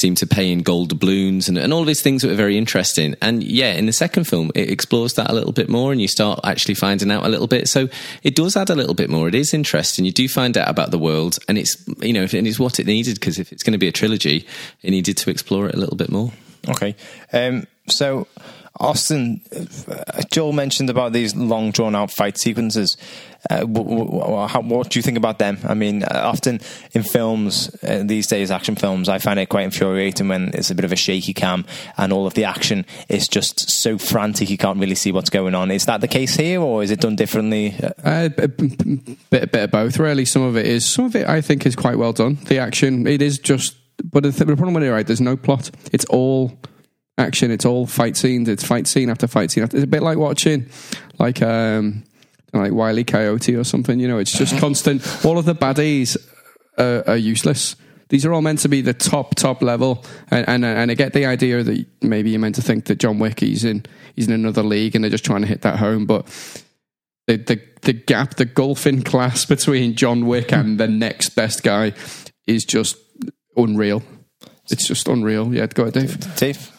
[0.00, 3.16] seem to pay in gold doubloons and, and all these things that were very interesting.
[3.20, 6.06] And yeah, in the second film, it explores that a little bit more and you
[6.06, 7.68] start actually finding out a little bit.
[7.68, 7.88] So
[8.22, 9.26] it does add a little bit more.
[9.26, 10.04] It is interesting.
[10.04, 12.86] You do find out about the world and it's, you know, and it's what it
[12.86, 14.46] needed because if it's going to be a trilogy,
[14.82, 16.32] it needed to explore it a little bit more.
[16.68, 16.94] Okay.
[17.32, 18.28] Um, so,
[18.80, 19.40] Austin,
[19.88, 22.96] uh, Joel mentioned about these long, drawn out fight sequences.
[23.48, 25.58] Uh, what do you think about them?
[25.64, 26.60] I mean, uh, often
[26.92, 30.74] in films uh, these days, action films, I find it quite infuriating when it's a
[30.74, 31.64] bit of a shaky cam
[31.96, 35.54] and all of the action is just so frantic you can't really see what's going
[35.54, 35.70] on.
[35.70, 37.74] Is that the case here, or is it done differently?
[38.04, 40.24] Uh, a bit, bit of both, really.
[40.24, 42.38] Some of it is, some of it I think is quite well done.
[42.46, 45.06] The action, it is just, but the, the problem with it, right?
[45.06, 45.70] There's no plot.
[45.92, 46.58] It's all
[47.18, 47.50] action.
[47.50, 48.48] It's all fight scenes.
[48.48, 49.64] It's fight scene after fight scene.
[49.64, 50.68] After, it's a bit like watching,
[51.18, 52.04] like um,
[52.52, 54.00] like Wiley Coyote or something.
[54.00, 55.02] You know, it's just constant.
[55.24, 56.16] All of the baddies
[56.78, 57.76] are, are useless.
[58.08, 61.12] These are all meant to be the top top level, and, and and I get
[61.12, 63.84] the idea that maybe you're meant to think that John Wick he's in
[64.16, 66.26] he's in another league, and they're just trying to hit that home, but.
[67.26, 71.62] The, the the gap, the gulf in class between John Wick and the next best
[71.62, 71.92] guy
[72.46, 72.96] is just
[73.54, 74.02] unreal.
[74.70, 75.52] It's just unreal.
[75.52, 76.36] Yeah, go ahead, Dave.
[76.36, 76.77] Dave?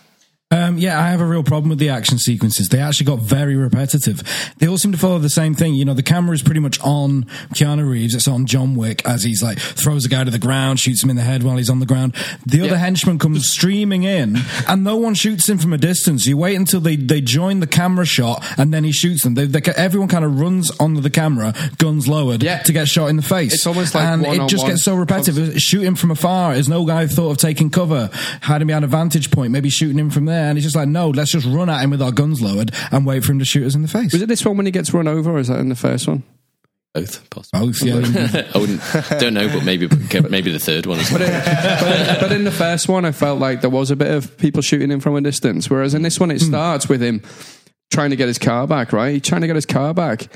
[0.52, 2.70] Um, yeah, I have a real problem with the action sequences.
[2.70, 4.24] They actually got very repetitive.
[4.58, 5.76] They all seem to follow the same thing.
[5.76, 8.16] You know, the camera is pretty much on Keanu Reeves.
[8.16, 11.12] It's on John Wick as he's like throws a guy to the ground, shoots him
[11.12, 12.16] in the head while he's on the ground.
[12.48, 16.26] The other henchman comes streaming in, and no one shoots him from a distance.
[16.26, 19.36] You wait until they, they join the camera shot, and then he shoots them.
[19.36, 22.58] They, they, everyone kind of runs onto the camera, guns lowered, Yeah.
[22.64, 23.54] to get shot in the face.
[23.54, 25.62] It's almost like and it just gets so repetitive.
[25.62, 26.56] Shoot him from afar.
[26.56, 28.10] Is no guy thought of taking cover,
[28.42, 30.88] had him behind a vantage point, maybe shooting him from there, and he's just like,
[30.88, 33.46] no, let's just run at him with our guns lowered and wait for him to
[33.46, 34.14] shoot us in the face.
[34.14, 36.08] Was it this one when he gets run over, or is that in the first
[36.08, 36.24] one?
[36.94, 37.68] Both, possibly.
[37.68, 38.48] Both, yeah.
[38.56, 38.82] I wouldn't,
[39.20, 39.88] don't know, but maybe,
[40.30, 41.20] maybe the third one as well.
[41.20, 44.62] but, but in the first one, I felt like there was a bit of people
[44.64, 45.70] shooting him from a distance.
[45.70, 46.48] Whereas in this one, it hmm.
[46.48, 47.22] starts with him
[47.92, 49.14] trying to get his car back, right?
[49.14, 50.28] He's trying to get his car back.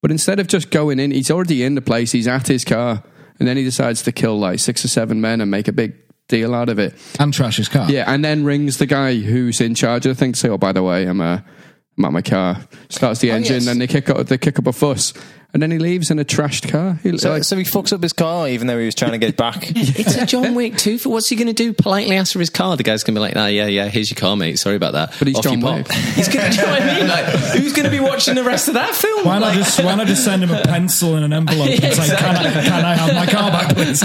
[0.00, 3.02] But instead of just going in, he's already in the place, he's at his car.
[3.38, 5.94] And then he decides to kill like six or seven men and make a big
[6.30, 6.94] deal out of it.
[7.18, 7.90] and trash his car.
[7.90, 10.56] Yeah, and then rings the guy who's in charge of the thing to say, "Oh,
[10.58, 11.40] by the way, I'm uh,
[11.98, 13.66] I'm at my car." Starts the engine, yes.
[13.66, 15.12] and they kick up they kick up a fuss,
[15.52, 16.98] and then he leaves in a trashed car.
[17.02, 19.18] He, So, like, so he fucks up his car even though he was trying to
[19.18, 19.64] get it back.
[19.76, 20.96] It's a John Wick too.
[20.98, 21.72] For what's he going to do?
[21.72, 22.76] Politely ask for his car.
[22.76, 23.88] The guy's going to be like, "Ah, yeah, yeah.
[23.88, 24.58] Here's your car, mate.
[24.58, 25.60] Sorry about that." But he's Off John.
[25.60, 25.90] Wick.
[26.14, 26.56] He's going to.
[26.56, 27.08] You know what I mean?
[27.08, 29.24] Like, who's going to be watching the rest of that film?
[29.26, 31.94] Why not Like- just why not just send him a pencil and an envelope and
[31.94, 34.02] say, can I, can I have my car back, please?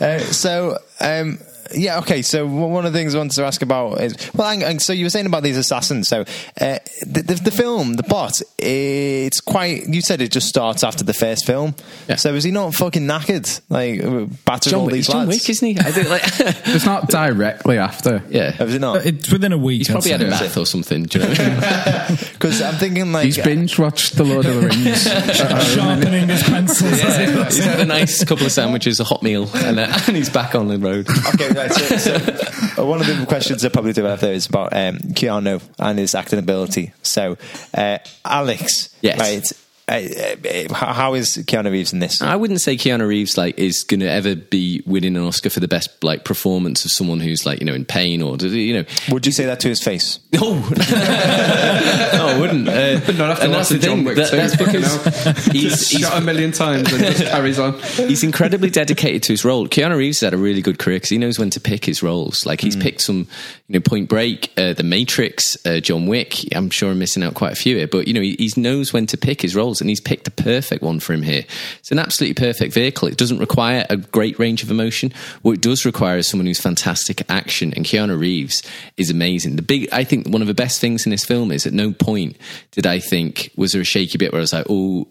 [0.00, 1.38] Uh, so, um,
[1.74, 2.22] yeah, okay.
[2.22, 4.92] So one of the things I wanted to ask about is well, hang on, so
[4.92, 6.08] you were saying about these assassins.
[6.08, 9.86] So uh, the, the, the film, the plot, it's quite.
[9.88, 11.74] You said it just starts after the first film.
[12.08, 12.16] Yeah.
[12.16, 15.40] So is he not fucking knackered, like uh, battered John all Wick, these John lads?
[15.40, 15.78] Wick, isn't he?
[15.78, 16.22] I think, like,
[16.74, 18.22] It's not directly after.
[18.28, 18.62] yeah.
[18.62, 19.04] Is it not?
[19.06, 19.78] It's within a week.
[19.78, 21.04] He's probably had a bath or something.
[21.04, 22.18] Do you know what I mean?
[22.38, 25.02] Because I'm thinking like He's binge watched The Lord of the Rings.
[25.74, 27.00] Sharpening his pencils.
[27.00, 30.54] he's had a nice couple of sandwiches, a hot meal, and, uh, and he's back
[30.54, 31.08] on the road.
[31.34, 31.72] Okay, right.
[31.72, 35.60] So, so one of the questions I probably do have there is about um, Keanu
[35.78, 36.92] and his acting ability.
[37.02, 37.36] So,
[37.74, 39.18] uh, Alex, Yes.
[39.18, 39.44] right?
[39.88, 42.20] Uh, uh, how is Keanu Reeves in this?
[42.20, 45.60] I wouldn't say Keanu Reeves like is going to ever be winning an Oscar for
[45.60, 48.84] the best like performance of someone who's like you know in pain or you know.
[49.10, 50.20] Would you say that to his face?
[50.38, 52.68] No, no, I wouldn't.
[52.68, 54.04] Uh, not after and that's the watching John thing.
[54.04, 57.78] Wick That, too, that's because he's, he's shot a million times and just carries on.
[57.96, 59.66] he's incredibly dedicated to his role.
[59.66, 62.46] Keanu Reeves had a really good career because he knows when to pick his roles.
[62.46, 63.26] Like he's picked some,
[63.66, 66.54] you know, Point Break, uh, The Matrix, uh, John Wick.
[66.54, 68.92] I'm sure I'm missing out quite a few here, but you know, he, he knows
[68.92, 71.44] when to pick his roles, and he's picked a perfect one for him here.
[71.78, 73.08] It's an absolutely perfect vehicle.
[73.08, 75.12] It doesn't require a great range of emotion.
[75.42, 78.62] What it does require is someone who's fantastic action, and Keanu Reeves
[78.96, 79.56] is amazing.
[79.56, 81.92] The big, I think, one of the best things in this film is at no
[81.92, 82.36] point
[82.72, 85.08] did I think was there a shaky bit where I was like, oh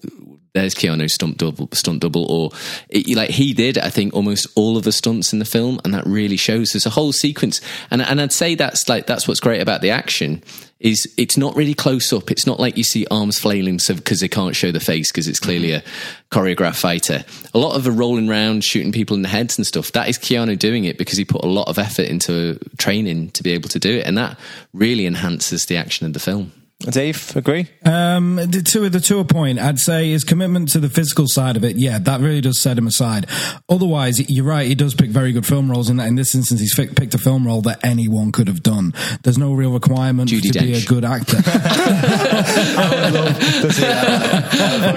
[0.54, 2.50] there's Keanu's stunt double, stunt double, or
[2.88, 5.94] it, like he did, I think almost all of the stunts in the film, and
[5.94, 6.72] that really shows.
[6.72, 9.90] There's a whole sequence, and and I'd say that's like that's what's great about the
[9.90, 10.42] action
[10.80, 12.30] is it's not really close up.
[12.30, 15.40] It's not like you see arms flailing because they can't show the face because it's
[15.40, 15.82] clearly a
[16.30, 17.24] choreographed fighter.
[17.52, 19.92] A lot of the rolling around, shooting people in the heads and stuff.
[19.92, 23.42] That is Keanu doing it because he put a lot of effort into training to
[23.42, 24.38] be able to do it, and that
[24.72, 26.52] really enhances the action of the film.
[26.80, 27.66] Dave, agree?
[27.84, 31.56] Um, the, to the to a point, I'd say his commitment to the physical side
[31.56, 31.74] of it.
[31.74, 33.26] Yeah, that really does set him aside.
[33.68, 34.64] Otherwise, you're right.
[34.64, 35.90] He does pick very good film roles.
[35.90, 38.62] In that, in this instance, he's fi- picked a film role that anyone could have
[38.62, 38.94] done.
[39.24, 41.38] There's no real requirement Judi to be a good actor.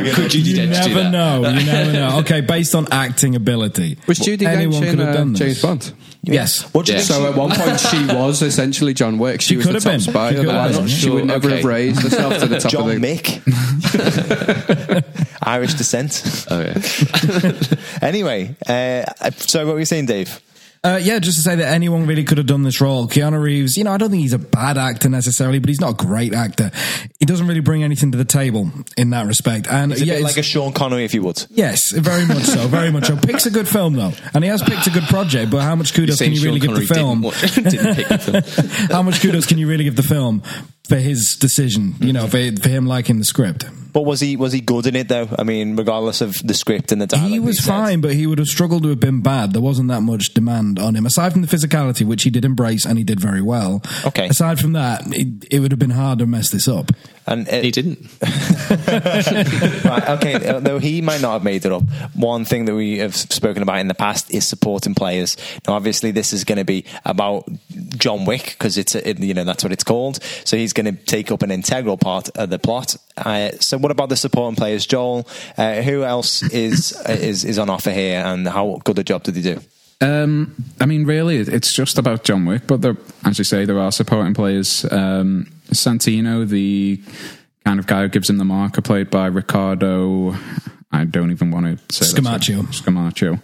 [0.14, 1.50] Could you, you never know.
[1.50, 2.20] You never know.
[2.20, 5.40] Okay, based on acting ability, Was Judy anyone Dench in could have uh, done this.
[5.40, 5.94] James Bond?
[6.24, 6.62] Yes.
[6.74, 7.04] What do you Yeah.
[7.04, 7.20] think?
[7.20, 9.42] So at one point she was essentially John Wick.
[9.42, 10.00] She, She was could the have top been.
[10.02, 10.30] spy.
[10.30, 10.88] She could Otherwise, been.
[10.88, 11.56] she would never Okay.
[11.58, 13.08] have raised herself to the top John of the.
[13.08, 13.42] Mick,
[15.44, 16.46] Irish descent.
[16.50, 16.78] Oh yeah.
[18.02, 19.04] Anyway, uh,
[19.38, 20.40] so what were you saying, Dave?
[20.84, 23.08] Uh, yeah, just to say that anyone really could have done this role.
[23.08, 25.92] Keanu Reeves, you know, I don't think he's a bad actor necessarily, but he's not
[25.92, 26.72] a great actor.
[27.20, 29.68] He doesn't really bring anything to the table in that respect.
[29.70, 31.46] And yeah, like a Sean Connery, if you would.
[31.52, 33.16] Yes, very much so, very much so.
[33.16, 35.52] Picks a good film though, and he has picked a good project.
[35.52, 37.22] But how much kudos can you really Sean give the film?
[37.22, 38.90] Didn't, didn't pick the film.
[38.90, 40.42] how much kudos can you really give the film
[40.92, 41.96] for his decision?
[42.02, 43.64] You know, for, for him liking the script.
[43.94, 45.28] But was he was he good in it though?
[45.38, 47.30] I mean, regardless of the script and the dialogue.
[47.30, 49.54] He was fine, but he would have struggled to have been bad.
[49.54, 52.86] There wasn't that much demand on him, aside from the physicality, which he did embrace
[52.86, 53.82] and he did very well.
[54.06, 54.28] Okay.
[54.28, 56.92] Aside from that, it, it would have been hard to mess this up.
[57.28, 58.00] And uh, He didn't.
[59.86, 61.84] right, okay, uh, though he might not have made it up.
[62.16, 65.38] One thing that we have spoken about in the past is supporting players.
[65.68, 67.48] Now, obviously, this is going to be about
[67.98, 70.22] John Wick because it's a, it, you know that's what it's called.
[70.46, 72.96] So he's going to take up an integral part of the plot.
[73.18, 75.28] Uh, so, what about the supporting players, Joel?
[75.58, 79.36] Uh, who else is is is on offer here, and how good a job did
[79.36, 79.62] he do?
[80.02, 83.80] Um, I mean, really, it's just about John Wick, but there, as you say, there
[83.80, 84.84] are supporting players.
[84.92, 87.02] Um, Santino, the
[87.66, 90.36] kind of guy who gives him the marker, played by Ricardo.
[90.92, 92.06] I don't even want to say.
[92.06, 92.64] Scamacho.
[92.74, 93.40] Scamacho.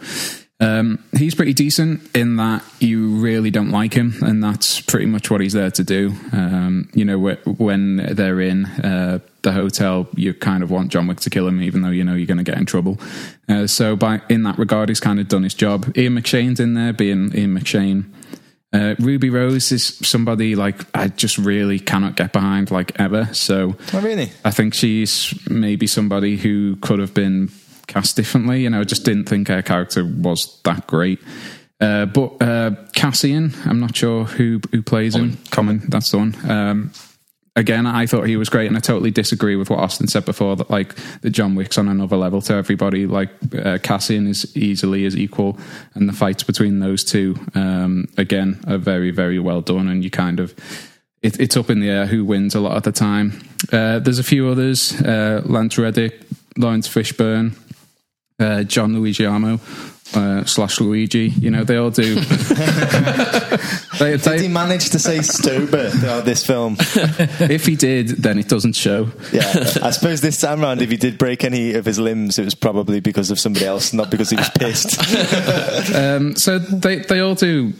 [0.59, 5.29] Um, he's pretty decent in that you really don't like him, and that's pretty much
[5.29, 6.13] what he's there to do.
[6.31, 11.19] Um, you know, when they're in uh, the hotel, you kind of want John Wick
[11.21, 12.99] to kill him, even though you know you're going to get in trouble.
[13.47, 15.95] Uh, so, by in that regard, he's kind of done his job.
[15.95, 18.05] Ian McShane's in there, being Ian McShane.
[18.73, 23.29] Uh, Ruby Rose is somebody like I just really cannot get behind, like ever.
[23.33, 24.31] So, Oh, really?
[24.43, 27.49] I think she's maybe somebody who could have been
[27.87, 28.63] cast differently.
[28.63, 31.19] You know, I just didn't think her character was that great.
[31.79, 35.37] Uh, but uh, Cassian, I'm not sure who who plays him.
[35.51, 36.35] Common, that's the one.
[36.49, 36.91] Um,
[37.57, 40.55] again, I thought he was great, and I totally disagree with what Austin said before
[40.55, 43.05] that like the John Wick's on another level to everybody.
[43.05, 45.59] Like uh, Cassian is easily as equal,
[45.95, 50.09] and the fights between those two, um, again, are very very well done, and you
[50.09, 50.55] kind of.
[51.23, 53.41] It, it's up in the air who wins a lot of the time.
[53.73, 56.21] Uh, there's a few others: uh, Lance Reddick,
[56.57, 57.57] Laurence Fishburne,
[58.39, 59.59] uh, John Luigiano
[60.13, 61.29] uh, slash Luigi.
[61.29, 62.15] You know, they all do.
[63.99, 66.77] they, Did he they, manage to say Stober throughout this film?
[66.79, 69.09] if he did, then it doesn't show.
[69.31, 69.43] Yeah,
[69.81, 72.55] I suppose this time round, if he did break any of his limbs, it was
[72.55, 74.97] probably because of somebody else, not because he was pissed.
[75.97, 77.73] Um, so they they all do.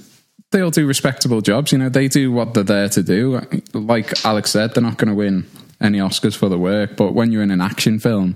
[0.51, 1.89] They all do respectable jobs, you know.
[1.89, 3.41] They do what they're there to do.
[3.73, 5.45] Like Alex said, they're not going to win
[5.81, 8.35] any Oscars for the work, but when you're in an action film,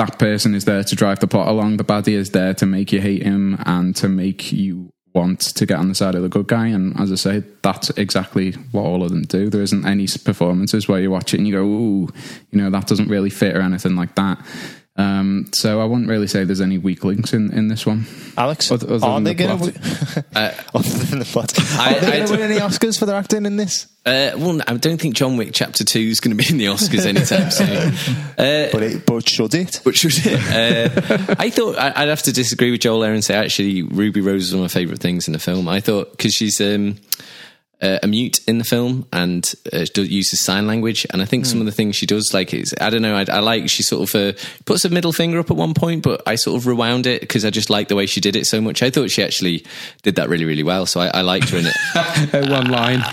[0.00, 1.76] that person is there to drive the plot along.
[1.76, 5.66] The baddie is there to make you hate him and to make you want to
[5.66, 6.68] get on the side of the good guy.
[6.68, 9.50] And as I say, that's exactly what all of them do.
[9.50, 12.08] There isn't any performances where you watch it and you go, "Ooh,
[12.50, 14.38] you know, that doesn't really fit" or anything like that.
[15.00, 18.06] Um, so I wouldn't really say there's any weak links in, in this one.
[18.36, 19.74] Alex, Other- other are than they the going plot.
[19.74, 21.52] to Uh, other than the plot?
[21.78, 23.86] I- Are they going to win any Oscars for their acting in this?
[24.04, 26.66] Uh, well, I don't think John Wick Chapter Two is going to be in the
[26.66, 27.92] Oscars anytime soon.
[28.38, 29.80] Uh, But it, but should it?
[29.84, 30.26] But should it?
[30.26, 34.20] Uh, I thought I- I'd have to disagree with Joel there and say actually Ruby
[34.20, 35.68] Rose is one of my favourite things in the film.
[35.68, 36.96] I thought because she's um,
[37.82, 41.46] uh, a mute in the film and uh, do- uses sign language, and I think
[41.46, 43.82] some of the things she does, like it's I don't know, I, I like she
[43.82, 46.66] sort of uh, puts her middle finger up at one point, but I sort of
[46.66, 48.82] rewound it because I just like the way she did it so much.
[48.82, 49.64] I thought she actually
[50.02, 52.50] did that really really well, so I, I liked her in it.
[52.50, 53.00] One line.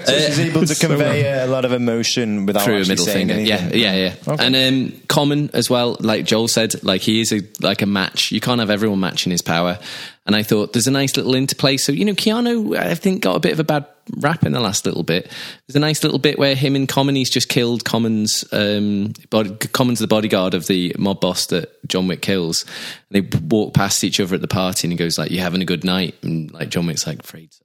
[0.00, 3.42] So she's able to convey a lot of emotion without through a middle saying finger.
[3.42, 4.14] Yeah, yeah, yeah.
[4.26, 4.44] Okay.
[4.46, 8.32] And um, Common as well, like Joel said, like he is a like a match.
[8.32, 9.78] You can't have everyone matching his power.
[10.26, 11.76] And I thought there's a nice little interplay.
[11.76, 13.86] So you know, Keanu, I think got a bit of a bad
[14.18, 15.30] rap in the last little bit.
[15.66, 19.56] There's a nice little bit where him and Common he's just killed Common's um, body,
[19.72, 22.64] Common's the bodyguard of the mob boss that John Wick kills.
[23.10, 25.62] And they walk past each other at the party, and he goes like, "You having
[25.62, 27.64] a good night?" And like John Wick's like, "Afraid so."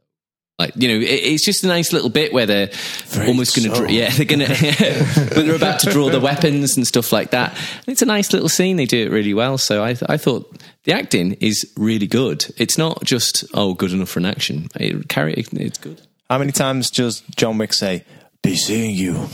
[0.58, 2.72] Like you know, it, it's just a nice little bit where they're
[3.28, 3.82] almost going to, so.
[3.82, 7.32] draw, yeah, they're going to, but they're about to draw the weapons and stuff like
[7.32, 7.52] that.
[7.52, 8.78] And it's a nice little scene.
[8.78, 9.58] They do it really well.
[9.58, 12.46] So I, I thought the acting is really good.
[12.58, 14.70] It's not just oh, good enough for an action.
[14.76, 16.02] It carry, it's good.
[16.30, 18.06] How many times does John Wick say,
[18.41, 19.28] "Be seeing you"?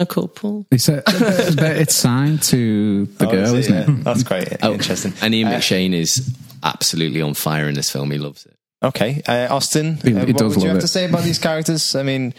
[0.00, 0.64] A couple.
[0.70, 3.88] He said, but it's signed to the Oh, girl, is isn't it?
[3.88, 3.88] it?
[3.88, 4.02] Yeah.
[4.04, 4.56] That's great.
[4.62, 5.12] Oh, Interesting.
[5.20, 8.10] And Ian uh, McShane is absolutely on fire in this film.
[8.12, 8.56] He loves it.
[8.82, 10.82] Okay, uh, Austin, He- uh, what does would you have it.
[10.82, 11.94] to say about these characters?
[11.96, 12.32] I mean,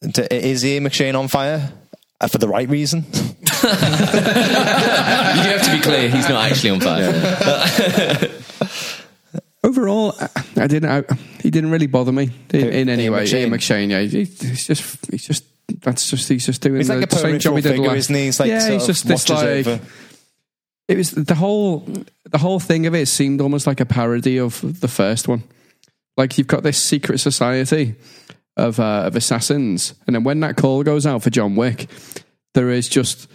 [0.00, 1.72] d- is Ian McShane on fire
[2.20, 3.04] uh, for the right reason?
[3.60, 6.08] You do have to be clear.
[6.10, 7.12] He's not actually on fire.
[9.62, 10.90] Overall, I- I didn't.
[10.90, 11.02] I,
[11.42, 13.24] he didn't really bother me in, in any Ian way.
[13.24, 13.40] McShane?
[13.40, 15.44] Ian McShane, yeah, he- he's just, he's just.
[15.82, 17.96] That's just he's just doing He's the like a same job he did figure, last.
[17.98, 18.24] isn't he?
[18.24, 19.66] He's like yeah, he's just this watches like.
[19.76, 19.80] over.
[20.90, 21.86] It was the whole
[22.30, 25.44] the whole thing of it seemed almost like a parody of the first one.
[26.16, 27.94] Like you've got this secret society
[28.56, 31.88] of uh, of assassins, and then when that call goes out for John Wick,
[32.54, 33.28] there is just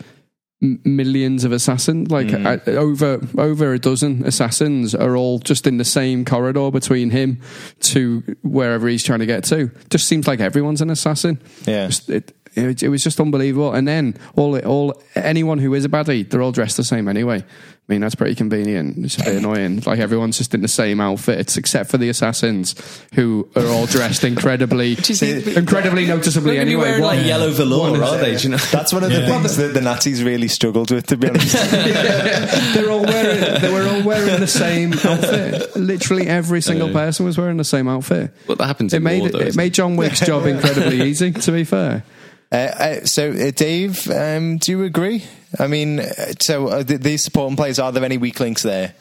[0.62, 5.86] millions of assassins, like uh, over over a dozen assassins, are all just in the
[5.86, 7.40] same corridor between him
[7.82, 9.72] to wherever he's trying to get to.
[9.90, 11.42] Just seems like everyone's an assassin.
[11.66, 11.88] Yeah.
[11.88, 13.74] Just- it, it, it was just unbelievable.
[13.74, 17.44] And then all all anyone who is a baddie, they're all dressed the same anyway.
[17.88, 19.06] I mean, that's pretty convenient.
[19.06, 19.82] It's a bit annoying.
[19.86, 22.74] Like everyone's just in the same outfits, except for the assassins,
[23.14, 24.94] who are all dressed incredibly,
[25.56, 26.82] incredibly noticeably anyway.
[26.84, 28.36] wearing One- like yellow velour, are they?
[28.36, 28.58] Do you know?
[28.58, 31.54] That's one of the things that the Nazis really struggled with, to be honest.
[31.54, 35.76] they're all wearing they were all wearing the same outfit.
[35.76, 38.32] Literally every single person was wearing the same outfit.
[38.48, 41.04] Well, that happens It in made war, though, it isn't made John Wick's job incredibly
[41.04, 41.32] easy.
[41.32, 42.04] To be fair,
[42.52, 45.24] Uh, uh, so, uh, Dave, um, do you agree?
[45.60, 48.94] I mean, uh, so uh, th- these supporting players, are there any weak links there?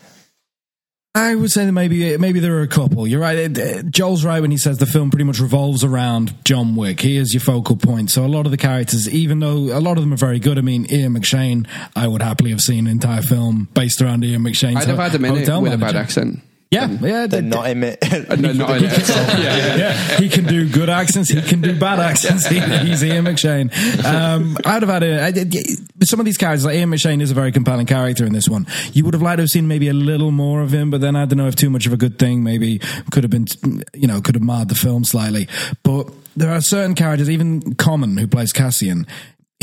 [1.16, 3.06] I would say that maybe maybe there are a couple.
[3.06, 3.56] You're right.
[3.56, 7.00] Uh, Joel's right when he says the film pretty much revolves around John Wick.
[7.00, 8.10] He is your focal point.
[8.10, 10.58] So a lot of the characters, even though a lot of them are very good,
[10.58, 14.42] I mean, Ian McShane, I would happily have seen an entire film based around Ian
[14.42, 14.76] McShane.
[14.76, 16.40] I'd have had him in it with a bad accent.
[16.74, 17.98] Yeah, yeah, They're not in it.
[18.38, 19.08] No, not in it.
[19.08, 19.94] yeah, yeah.
[20.18, 21.30] He can do good accents.
[21.30, 22.46] He can do bad accents.
[22.46, 23.72] He, he's Ian McShane.
[24.04, 25.24] Um, I'd have had a.
[25.24, 25.54] I, did-
[26.04, 28.66] some of these characters, like Ian McShane, is a very compelling character in this one.
[28.92, 31.16] You would have liked to have seen maybe a little more of him, but then
[31.16, 33.46] I don't know if too much of a good thing maybe could have been,
[33.94, 35.48] you know, could have marred the film slightly.
[35.82, 39.06] But there are certain characters, even Common, who plays Cassian.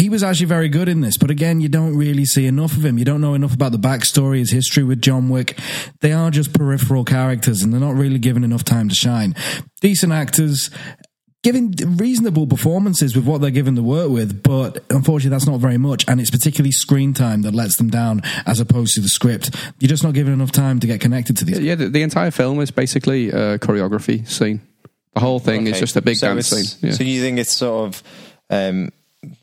[0.01, 2.83] He was actually very good in this, but again, you don't really see enough of
[2.83, 2.97] him.
[2.97, 5.59] You don't know enough about the backstory, his history with John Wick.
[5.99, 9.35] They are just peripheral characters, and they're not really given enough time to shine.
[9.79, 10.71] Decent actors,
[11.43, 15.77] giving reasonable performances with what they're given to work with, but unfortunately, that's not very
[15.77, 19.55] much, and it's particularly screen time that lets them down as opposed to the script.
[19.79, 21.59] You're just not given enough time to get connected to these.
[21.59, 24.61] Yeah, the, the entire film is basically a choreography scene.
[25.13, 26.89] The whole thing is just a big so dance scene.
[26.89, 26.95] Yeah.
[26.95, 28.03] So you think it's sort of
[28.49, 28.89] um,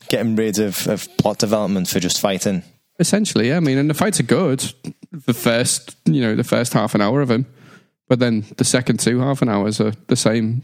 [0.09, 2.63] getting rid of, of plot development for just fighting?
[2.99, 3.57] Essentially, yeah.
[3.57, 4.73] I mean, and the fights are good.
[5.11, 7.45] The first, you know, the first half an hour of him,
[8.07, 10.63] but then the second two half an hours are the same,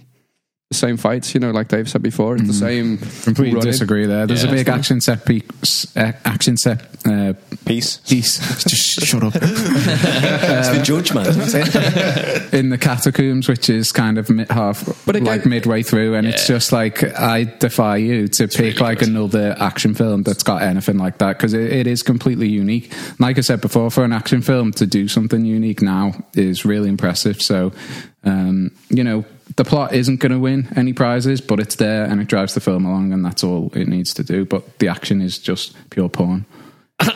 [0.72, 1.34] the same fights.
[1.36, 2.98] You know, like Dave said before, it's the same.
[2.98, 3.72] Completely running.
[3.72, 4.26] disagree there.
[4.26, 4.50] There's Yeah.
[4.50, 7.34] a big action set piece, uh, action set uh,
[7.66, 7.98] Peace.
[7.98, 8.40] piece.
[8.64, 9.34] Just shut up.
[9.46, 11.28] It's the judge, man.
[12.52, 16.26] in the catacombs, which is kind of mid, half, But again- like midway through, and
[16.26, 19.10] it's just like I defy you to pick really like good.
[19.10, 22.92] another action film that's got anything like that because it, it is completely unique.
[23.20, 26.90] Like I said before, for an action film to do something unique now is really
[26.90, 27.40] impressive.
[27.42, 27.72] So,
[28.24, 29.26] um, you know.
[29.58, 32.60] The plot isn't going to win any prizes, but it's there and it drives the
[32.60, 34.44] film along, and that's all it needs to do.
[34.46, 36.46] But the action is just pure porn.
[37.02, 37.10] wow.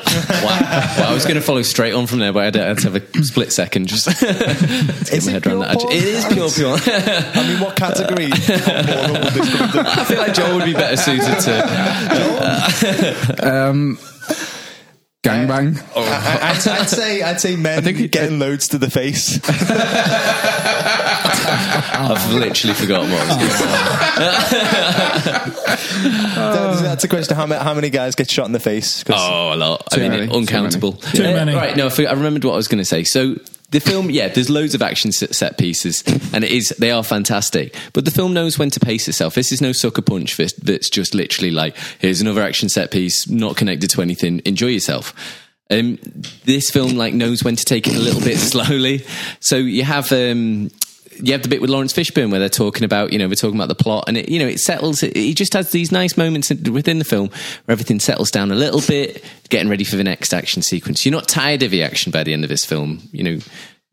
[0.43, 2.67] Well, I was going to follow straight on from there, but I had to, I
[2.67, 5.65] had to have a split second just to get Is my it head around pure
[5.65, 5.77] that.
[5.79, 5.93] porn?
[5.93, 6.77] It is pure pure.
[6.85, 8.29] I mean, what category?
[8.29, 9.79] porn would this come under?
[9.89, 11.59] I feel like Joel would be better suited to.
[13.41, 13.97] Um,
[15.23, 15.81] gangbang.
[15.95, 19.39] I, I'd, I'd say I'd say men think it- getting loads to the face.
[21.93, 23.69] I've literally forgotten what I was going to say.
[26.35, 27.35] that's, that's a question.
[27.35, 29.03] How, ma- how many guys get shot in the face?
[29.03, 29.83] 'Cause- Oh, a lot.
[29.91, 30.27] I Too mean, many.
[30.27, 30.93] Too uncountable.
[30.93, 31.53] Too Uh, many.
[31.53, 33.03] Right, no, I, forgot, I remembered what I was going to say.
[33.03, 33.35] So
[33.71, 36.03] the film, yeah, there's loads of action set set pieces,
[36.33, 37.75] and it is they are fantastic.
[37.93, 39.35] But the film knows when to pace itself.
[39.35, 43.27] This is no sucker punch fist that's just literally like, here's another action set piece,
[43.29, 44.41] not connected to anything.
[44.45, 45.13] Enjoy yourself.
[45.71, 45.99] Um,
[46.45, 49.05] this film like knows when to take it a little bit slowly.
[49.39, 50.11] So you have.
[50.11, 50.71] Um,
[51.21, 53.57] you have the bit with Laurence Fishburne where they're talking about, you know, we're talking
[53.57, 55.01] about the plot, and it, you know, it settles.
[55.01, 58.81] He just has these nice moments within the film where everything settles down a little
[58.81, 61.05] bit, getting ready for the next action sequence.
[61.05, 63.01] You're not tired of the action by the end of this film.
[63.11, 63.39] You know,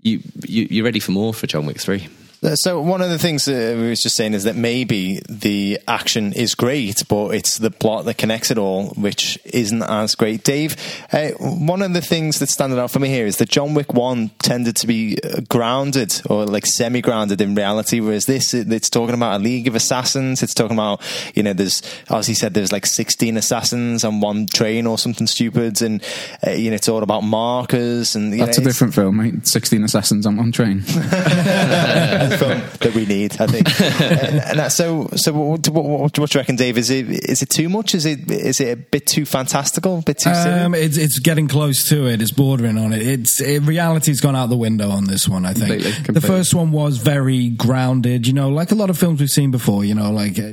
[0.01, 2.09] you, you you're ready for more for John Wick Three.
[2.55, 6.33] So one of the things uh, we was just saying is that maybe the action
[6.33, 10.45] is great, but it's the plot that connects it all, which isn't as great.
[10.45, 10.77] Dave,
[11.13, 13.95] uh, one of the things that standing out for me here is that John Wick
[13.95, 19.15] One tended to be uh, grounded or like semi-grounded in reality, whereas this it's talking
[19.15, 20.43] about a league of assassins.
[20.43, 21.01] It's talking about
[21.35, 25.27] you know there's as he said there's like 16 assassins on one train or something
[25.27, 26.03] stupid, and
[26.47, 29.47] uh, you know it's all about markers and That's know, a different film, mate.
[29.47, 30.85] 16 assassins on one train.
[32.39, 33.69] film that we need, I think.
[33.81, 36.79] and, and that, so, so what, what, what, what do you reckon, Dave?
[36.79, 37.95] Is it is it too much?
[37.95, 39.99] Is it is it a bit too fantastical?
[39.99, 40.61] A bit too silly?
[40.61, 42.23] Um, it's it's getting close to it.
[42.23, 43.03] It's bordering on it.
[43.03, 45.47] It's it, reality's gone out the window on this one.
[45.47, 48.27] I think Completely, the first one was very grounded.
[48.27, 49.85] You know, like a lot of films we've seen before.
[49.85, 50.39] You know, like.
[50.39, 50.53] Uh,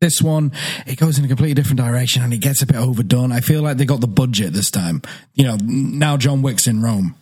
[0.00, 0.50] this one,
[0.84, 3.30] it goes in a completely different direction and it gets a bit overdone.
[3.30, 5.00] I feel like they got the budget this time.
[5.34, 7.14] You know, now John Wick's in Rome.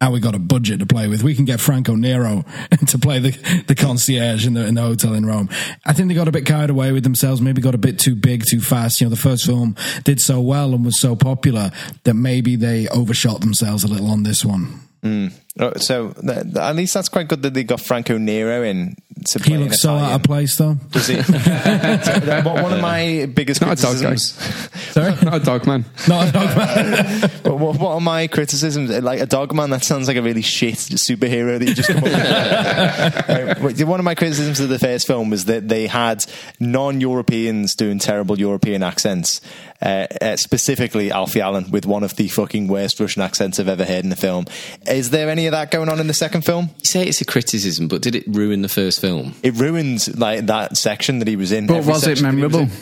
[0.00, 1.22] Now we got a budget to play with.
[1.22, 2.44] We can get Franco Nero
[2.88, 5.48] to play the the concierge in the in the hotel in Rome.
[5.84, 7.40] I think they got a bit carried away with themselves.
[7.40, 9.00] Maybe got a bit too big, too fast.
[9.00, 11.70] You know, the first film did so well and was so popular
[12.04, 14.80] that maybe they overshot themselves a little on this one.
[15.04, 15.30] Oh,
[15.76, 18.96] so th- th- at least that's quite good that they got Franco Nero in.
[19.26, 20.74] To He play an looks so out of place, though.
[20.90, 21.14] Does he?
[21.22, 24.32] So, one one of my biggest Not a dog, criticisms.
[24.92, 25.84] Sorry, Not a dog man.
[26.08, 27.20] not a dog man.
[27.44, 28.90] what, what what are my criticisms?
[28.90, 32.04] Like a dog man, that sounds like a really shit superhero that you just come
[32.04, 33.82] up with.
[33.84, 36.24] One of my criticisms of the first film was that they had
[36.60, 39.40] non-Europeans doing terrible European accents.
[39.80, 43.84] Uh, uh, specifically, Alfie Allen with one of the fucking worst Russian accents I've ever
[43.84, 44.46] heard in a film.
[44.86, 46.70] Is there any of that going on in the second film?
[46.78, 49.34] You say it's a criticism, but did it ruin the first film?
[49.42, 51.66] It ruins like that section that he was in.
[51.66, 52.74] But was it section that he was memorable?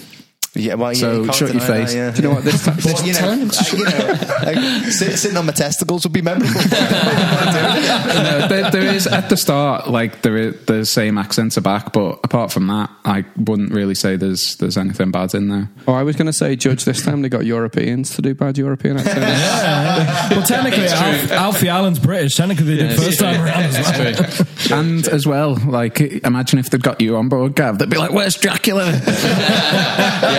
[0.55, 0.63] In.
[0.63, 1.95] Yeah, well, yeah, So you can't shut your deny that, face.
[1.95, 2.11] yeah.
[2.11, 2.45] Do you know what?
[2.45, 6.13] This, this, But, you know, uh, you know like, sit, sitting on my testicles would
[6.13, 6.53] be memorable.
[6.55, 11.93] no, there, there is at the start, like there is the same accents are back,
[11.93, 15.69] but apart from that, I wouldn't really say there's there's anything bad in there.
[15.89, 18.59] oh, I was going to say, Judge, this time they got Europeans to do bad
[18.59, 20.31] European accents.
[20.37, 22.37] well, technically, Alf, Alfie Allen's British.
[22.37, 24.79] Technically, they did first time around as well.
[24.79, 28.13] And as well, like imagine if they'd got you on board, Gav, they'd be like,
[28.13, 28.85] "Where's Dracula?"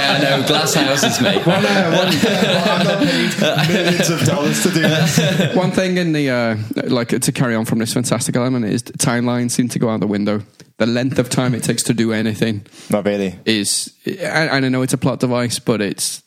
[0.04, 1.42] yeah, no, glass houses, mate.
[1.48, 1.64] I'm
[2.84, 5.56] not paid millions of dollars to do this.
[5.56, 6.58] One thing in the uh,
[6.90, 10.00] like to carry on from this fantastic element is the timelines seem to go out
[10.00, 10.42] the window.
[10.78, 13.40] The length of time it takes to do anything Not really.
[13.46, 16.24] is, and and I know it's a plot device, but it's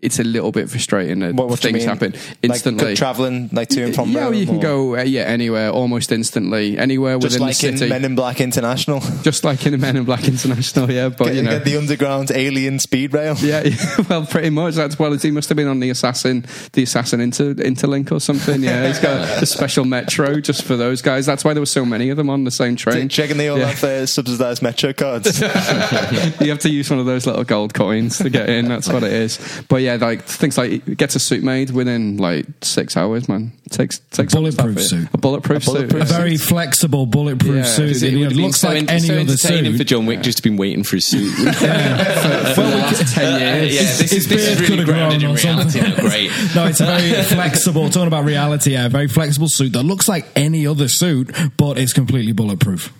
[0.00, 3.94] it's a little bit frustrating that What, what things happen Like, traveling like to and
[3.94, 4.10] from.
[4.12, 7.68] yeah, you can or- go uh, yeah anywhere almost instantly, anywhere just within like the
[7.68, 9.00] in city, Men in Black International.
[9.22, 10.90] just like in Men in Black International.
[10.90, 13.34] Yeah, but Get, you know, get the underground alien speed rail.
[13.48, 13.76] Yeah, yeah,
[14.08, 14.74] well, pretty much.
[14.74, 15.12] That's well.
[15.16, 16.44] He must have been on the assassin,
[16.74, 18.62] the assassin inter, interlink or something.
[18.62, 21.26] Yeah, he's got a special metro just for those guys.
[21.26, 23.08] That's why there were so many of them on the same train.
[23.08, 23.66] Checking they all Yeah.
[23.66, 25.40] have uh, subsidized metro cards.
[25.40, 28.68] You have to use one of those little gold coins to get in.
[28.68, 29.38] That's what it is.
[29.68, 33.28] But yeah, like things like it gets a suit made within like six hours.
[33.28, 35.08] Man, it takes takes some bulletproof stuff suit.
[35.12, 36.14] A bulletproof, A bulletproof suit.
[36.14, 37.62] A very flexible, bulletproof Yeah.
[37.64, 38.02] suit.
[38.02, 39.78] It It, would have looks so, like en- any so other entertaining suit.
[39.78, 41.32] for John Wick just to been waiting for his suit.
[41.38, 41.54] yeah,
[42.54, 43.98] for the last ten years.
[43.98, 45.80] this His is, this is beard really could have grounded in grown or reality.
[45.80, 46.04] something.
[46.04, 46.30] Great.
[46.54, 47.88] no, it's a very flexible.
[47.90, 51.78] Talking about reality, yeah, a very flexible suit that looks like any other suit, but
[51.78, 52.92] it's completely bulletproof.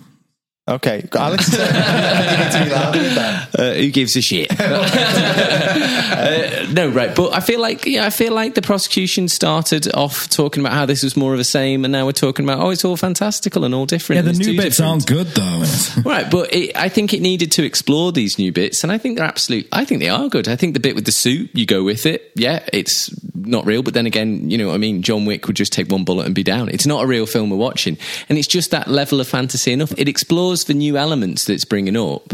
[0.75, 1.57] Okay, Alex, uh,
[2.31, 3.59] you need to be louder with that.
[3.59, 4.49] Uh, who gives a shit?
[6.19, 7.15] Uh, no, right.
[7.15, 10.85] But I feel like yeah, I feel like the prosecution started off talking about how
[10.85, 13.63] this was more of the same, and now we're talking about oh, it's all fantastical
[13.63, 14.25] and all different.
[14.25, 14.91] Yeah, the new too bits different.
[14.91, 15.63] aren't good though.
[16.09, 19.17] Right, but it, I think it needed to explore these new bits, and I think
[19.17, 19.67] they're absolute.
[19.71, 20.47] I think they are good.
[20.47, 22.31] I think the bit with the suit, you go with it.
[22.35, 25.01] Yeah, it's not real, but then again, you know what I mean.
[25.01, 26.69] John Wick would just take one bullet and be down.
[26.69, 27.97] It's not a real film we're watching,
[28.27, 29.93] and it's just that level of fantasy enough.
[29.97, 32.33] It explores the new elements that it's bringing up,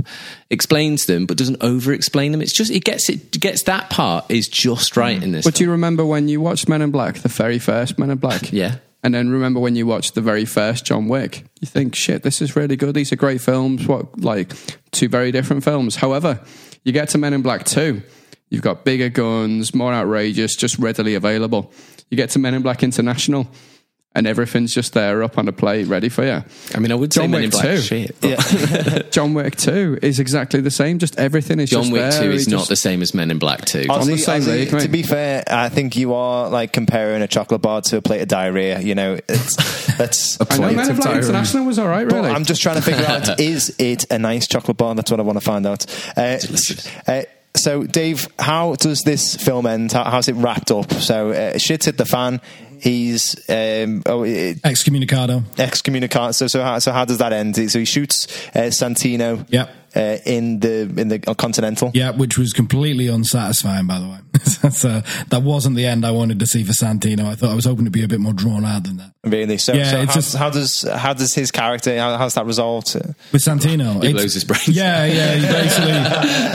[0.50, 2.42] explains them, but doesn't over-explain them.
[2.42, 5.46] It's just it gets it gets that part is just right in this.
[5.46, 8.18] But do you remember when you watched Men in Black, the very first Men in
[8.18, 8.52] Black?
[8.52, 8.78] Yeah.
[9.04, 11.46] And then remember when you watched the very first John Wick?
[11.62, 12.96] You think, shit, this is really good.
[12.96, 13.86] These are great films.
[13.86, 14.52] What, like,
[14.90, 15.96] two very different films.
[15.96, 16.40] However,
[16.84, 18.02] you get to Men in Black 2,
[18.50, 21.72] you've got bigger guns, more outrageous, just readily available.
[22.10, 23.48] You get to Men in Black International,
[24.16, 26.42] and everything's just there up on a plate ready for you.
[26.74, 27.78] I mean, I would say John Men in Wick Black 2.
[27.78, 28.22] shit.
[28.22, 31.00] but John Wick Two is exactly the same.
[31.00, 31.84] Just everything is just.
[31.84, 32.22] John just Wick there.
[32.22, 33.86] Two He is not the same as Men in Black Two.
[33.90, 37.28] On the same Ozzy, league, to be fair, I think you are like comparing a
[37.28, 38.80] chocolate bar to a plate of diarrhea.
[38.80, 40.40] You know, it's that's.
[40.50, 42.06] I know Men in Black International was all right.
[42.06, 44.96] Really, but I'm just trying to figure out: is it a nice chocolate bar?
[44.96, 45.86] That's what I want to find out.
[46.16, 46.40] Uh,
[47.08, 47.24] uh,
[47.58, 49.92] so, Dave, how does this film end?
[49.92, 50.92] How, how's it wrapped up?
[50.92, 52.42] So, uh, shit's hit the fan.
[52.86, 55.42] He's um, oh, it, Excommunicado.
[55.56, 56.36] excommunicado.
[56.36, 57.56] So, so how, so how does that end?
[57.56, 59.44] So he shoots uh, Santino.
[59.50, 59.72] Yep.
[59.96, 61.90] Uh, in the in the Continental.
[61.94, 64.18] Yeah, which was completely unsatisfying, by the way.
[64.62, 67.26] That's, uh, that wasn't the end I wanted to see for Santino.
[67.26, 69.14] I thought I was hoping to be a bit more drawn out than that.
[69.24, 69.58] Really?
[69.58, 72.46] So, Yeah, so it's how, just- how does how does his character how, how's that
[72.46, 72.94] resolved?
[72.96, 75.36] With Santino, He it's- blows his brains Yeah, yeah.
[75.36, 75.94] He basically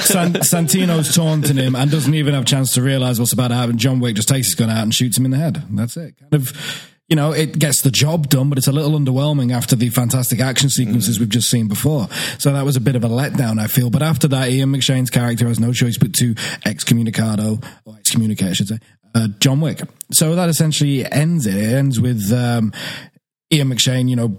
[0.03, 3.55] San, Santino's taunting him and doesn't even have a chance to realize what's about to
[3.55, 3.79] happen.
[3.79, 5.63] John Wick just takes his gun out and shoots him in the head.
[5.71, 6.15] That's it.
[6.21, 6.90] Kind of.
[7.11, 10.39] You know, it gets the job done, but it's a little underwhelming after the fantastic
[10.39, 12.09] action sequences we've just seen before.
[12.39, 13.91] So that was a bit of a letdown, I feel.
[13.91, 16.35] But after that, Ian McShane's character has no choice but to
[16.65, 18.79] excommunicado, or excommunicate, I should say,
[19.15, 19.81] uh, John Wick.
[20.13, 21.57] So that essentially ends it.
[21.57, 22.73] It ends with um,
[23.53, 24.37] Ian McShane, you know,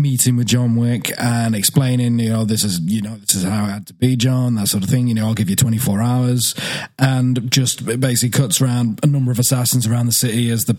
[0.00, 3.64] meeting with John Wick and explaining, you know, this is, you know, this is how
[3.66, 5.08] it had to be, John, that sort of thing.
[5.08, 6.54] You know, I'll give you 24 hours
[6.98, 10.76] and just basically cuts around a number of assassins around the city as the,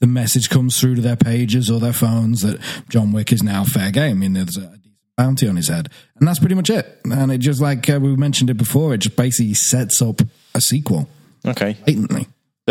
[0.00, 3.64] the message comes through to their pages or their phones that John Wick is now
[3.64, 4.12] fair game.
[4.16, 4.72] I mean, there's a
[5.16, 5.88] bounty on his head.
[6.18, 7.00] And that's pretty much it.
[7.04, 10.20] And it just like uh, we mentioned it before, it just basically sets up
[10.54, 11.08] a sequel
[11.46, 11.76] Okay.
[11.84, 12.26] blatantly.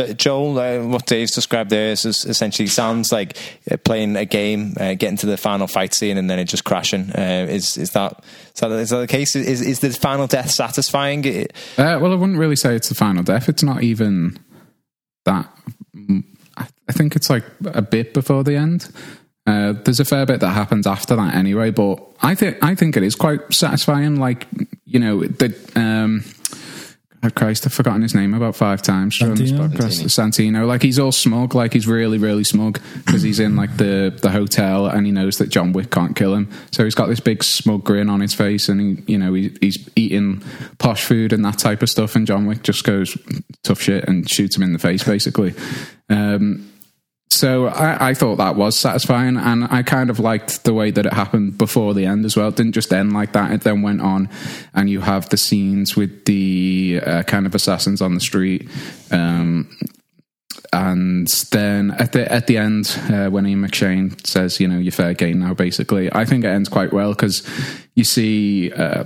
[0.08, 3.38] Joel, uh, what Dave's described there is, is essentially sounds like
[3.70, 6.64] uh, playing a game, uh, getting to the final fight scene, and then it just
[6.64, 7.12] crashing.
[7.12, 8.24] Uh, is is that
[8.54, 9.36] is that, is that the case?
[9.36, 11.26] Is is the final death satisfying?
[11.28, 11.46] Uh,
[11.78, 13.50] well, I wouldn't really say it's the final death.
[13.50, 14.38] It's not even
[15.26, 15.52] that.
[15.96, 16.24] mm,
[16.58, 18.90] I I think it's like a bit before the end.
[19.48, 22.96] Uh, there's a fair bit that happens after that anyway, but I think I think
[22.96, 24.18] it is quite satisfying.
[24.18, 24.46] Like
[24.86, 26.24] you know, the um,
[27.24, 29.70] oh Christ, I've forgotten his name about five times during this Santino?
[29.70, 30.06] podcast.
[30.06, 34.18] Santino, like he's all smug, like he's really, really smug because he's in like the
[34.22, 36.50] the hotel and he knows that John Wick can't kill him.
[36.72, 39.56] So he's got this big smug grin on his face, and he, you know, he,
[39.62, 40.44] he's eating
[40.78, 42.16] posh food and that type of stuff.
[42.16, 43.18] And John Wick just goes
[43.64, 45.54] tough shit and shoots him in the face, basically.
[46.10, 46.69] Um,
[47.32, 51.06] so I, I thought that was satisfying, and I kind of liked the way that
[51.06, 52.48] it happened before the end as well.
[52.48, 54.30] It didn't just end like that; it then went on,
[54.74, 58.68] and you have the scenes with the uh, kind of assassins on the street,
[59.12, 59.70] um,
[60.74, 64.92] and then at the at the end, uh, when Ian McShane says, "You know, you're
[64.92, 67.48] fair game now," basically, I think it ends quite well because
[67.94, 68.72] you see.
[68.72, 69.06] Uh,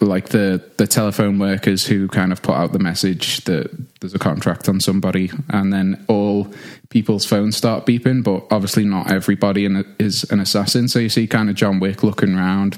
[0.00, 3.70] like the the telephone workers who kind of put out the message that
[4.00, 6.52] there's a contract on somebody, and then all
[6.88, 10.88] people's phones start beeping, but obviously not everybody in is an assassin.
[10.88, 12.76] So you see kind of John Wick looking around,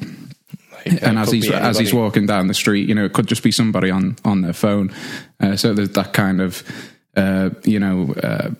[0.85, 3.53] and as he's as he's walking down the street, you know, it could just be
[3.53, 4.95] somebody on on their phone.
[5.41, 6.63] Uh, so there's that kind of
[7.17, 8.15] uh, you know.
[8.15, 8.51] Uh,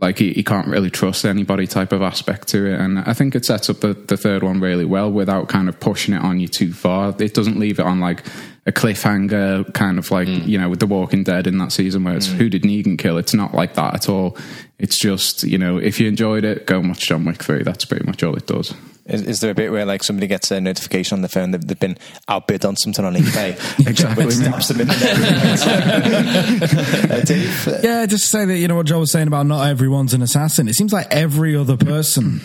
[0.00, 2.78] like he, he can't really trust anybody type of aspect to it.
[2.78, 5.78] And i think it sets up the, the third one really well without kind of
[5.80, 7.14] pushing it on you too far.
[7.18, 8.24] It doesn't leave it on like
[8.64, 12.16] a cliffhanger kind of like you know with the walking dead in that season where
[12.16, 13.18] it's who did negan kill?
[13.18, 14.36] It's not like that at all.
[14.78, 17.84] It's just you know if you enjoyed it go and watch john wick 3 that's
[17.84, 18.74] pretty much all it does.
[19.04, 21.66] Is, is there a bit where like somebody gets a notification on the phone that
[21.66, 21.98] they've been
[22.28, 23.50] outbid on something on eBay?
[23.86, 24.30] exactly.
[24.30, 24.94] Stabs them in the
[27.10, 29.68] uh, uh, Yeah, just to say that you know what Joe was saying about not
[29.68, 30.68] everyone's an assassin.
[30.68, 32.40] It seems like every other person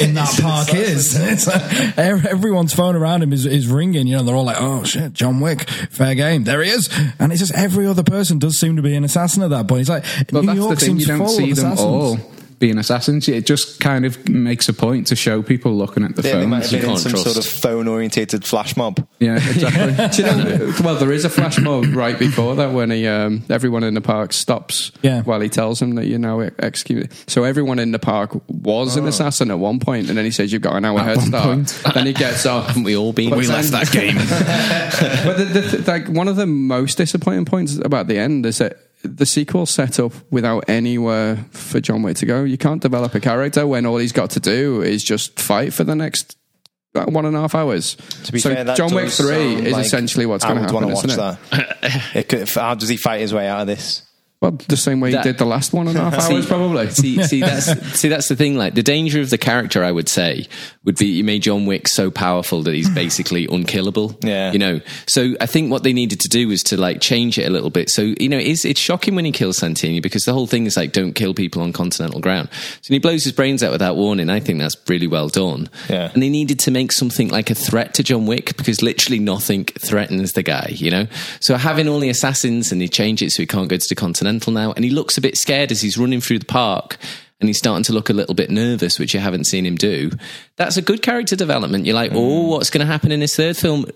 [0.08, 1.46] in that park is.
[1.46, 4.06] Like everyone's phone around him is, is ringing.
[4.06, 6.88] You know, they're all like, "Oh shit, John Wick, fair game, there he is."
[7.18, 9.82] And it's just every other person does seem to be an assassin at that point.
[9.82, 10.88] It's like Well, New York thing.
[10.98, 11.80] seems You don't full see of them assassins.
[11.80, 12.18] all
[12.60, 13.26] being assassins.
[13.28, 16.60] It just kind of makes a point to show people looking at the they might
[16.60, 16.70] phones.
[16.70, 17.24] have been in some trust.
[17.24, 19.04] sort of phone orientated flash mob.
[19.18, 20.08] Yeah, exactly.
[20.22, 23.42] Do you know, well, there is a flash mob right before that when he, um,
[23.50, 25.22] everyone in the park stops Yeah.
[25.22, 27.10] while he tells him that you know execute.
[27.26, 30.52] So everyone in the park was an assassin at one point, and then he says
[30.52, 31.44] you've got an hour At head start.
[31.44, 31.82] point.
[31.94, 32.66] Then he gets off.
[32.68, 33.34] Haven't we all been?
[33.34, 34.16] We left that game.
[34.16, 38.58] but the, the, th- like one of the most disappointing points about the end is
[38.58, 42.44] that the sequel set up without anywhere for John Wick to go.
[42.44, 45.84] You can't develop a character when all he's got to do is just fight for
[45.84, 46.36] the next
[46.94, 47.96] uh, one and a half hours.
[48.24, 50.88] To be so fair, John Wick Three is like essentially what's going to happen, wanna
[50.92, 51.18] isn't it?
[51.18, 52.10] watch that.
[52.14, 54.02] It could, how does he fight his way out of this?
[54.40, 56.48] Well, the same way That- he did the last one and a half hours, See-
[56.48, 56.88] probably.
[56.90, 57.66] See, see, that's
[58.00, 58.56] see, that's the thing.
[58.56, 60.46] Like the danger of the character, I would say,
[60.84, 64.18] would be you made John Wick so powerful that he's basically unkillable.
[64.22, 64.50] Yeah.
[64.52, 64.80] you know.
[65.06, 67.68] So I think what they needed to do was to like change it a little
[67.68, 67.90] bit.
[67.90, 70.74] So you know, it's it's shocking when he kills Santini because the whole thing is
[70.74, 72.48] like don't kill people on continental ground.
[72.80, 75.68] So when he blows his brains out without warning, I think that's really well done.
[75.90, 76.10] Yeah.
[76.14, 79.66] And they needed to make something like a threat to John Wick because literally nothing
[79.66, 80.68] threatens the guy.
[80.70, 81.06] You know.
[81.40, 83.94] So having all the assassins and they change it so he can't go to the
[83.94, 86.96] continental now, and he looks a bit scared as he's running through the park.
[87.40, 90.10] And he's starting to look a little bit nervous, which you haven't seen him do.
[90.56, 91.86] That's a good character development.
[91.86, 93.86] You're like, oh, what's going to happen in his third film?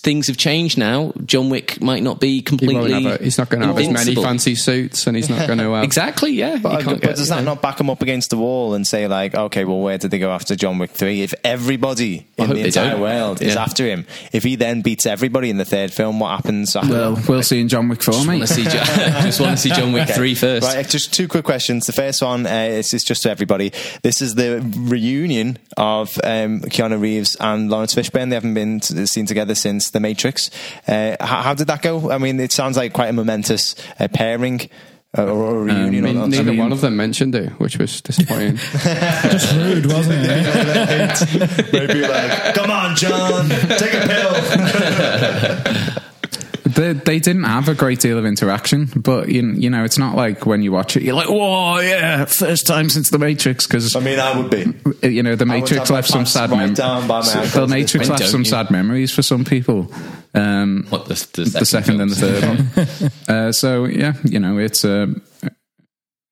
[0.00, 1.12] Things have changed now.
[1.26, 2.92] John Wick might not be completely.
[2.92, 5.58] have a, he's not going to have as many fancy suits, and he's not going
[5.58, 5.84] to have.
[5.84, 6.56] Exactly, yeah.
[6.56, 9.06] But, but can't get- does that not back him up against the wall and say
[9.06, 11.20] like, okay, well, where did they go after John Wick three?
[11.20, 13.00] If everybody in the entire don't.
[13.02, 16.74] world is after him, if he then beats everybody in the third film, what happens?
[16.74, 18.46] after Well, we'll see in John Wick 4, Just want mate.
[18.46, 20.14] to see, just want to see John Wick Okay.
[20.14, 20.66] three first.
[20.66, 21.86] Right, just two quick questions.
[21.86, 23.72] The first one uh, is, is just to everybody.
[24.02, 28.28] This is the reunion of um, Keanu Reeves and Laurence Fishburne.
[28.30, 30.50] They haven't been seen together since The Matrix.
[30.88, 32.10] Uh, how, how did that go?
[32.10, 34.70] I mean, it sounds like quite a momentous uh, pairing
[35.16, 36.04] uh, or a reunion.
[36.04, 38.56] I mean, on- on- neither mean- one of them mentioned it, which was disappointing.
[38.72, 41.72] Just rude, wasn't it?
[41.72, 44.34] Maybe like, come on, John, take a pill.
[46.74, 50.16] They, they didn't have a great deal of interaction, but you, you know, it's not
[50.16, 53.94] like when you watch it, you're like, "Whoa, yeah, first time since the Matrix." Because
[53.94, 55.08] I mean, I would be.
[55.08, 56.78] you know, the Matrix left some sad right memories.
[56.78, 57.66] down by my The.
[57.68, 58.44] Matrix left some you?
[58.46, 59.92] sad memories for some people.
[60.34, 63.10] Um, What the, the second, the second and the third one.
[63.28, 65.06] Uh, so yeah, you know, it's uh,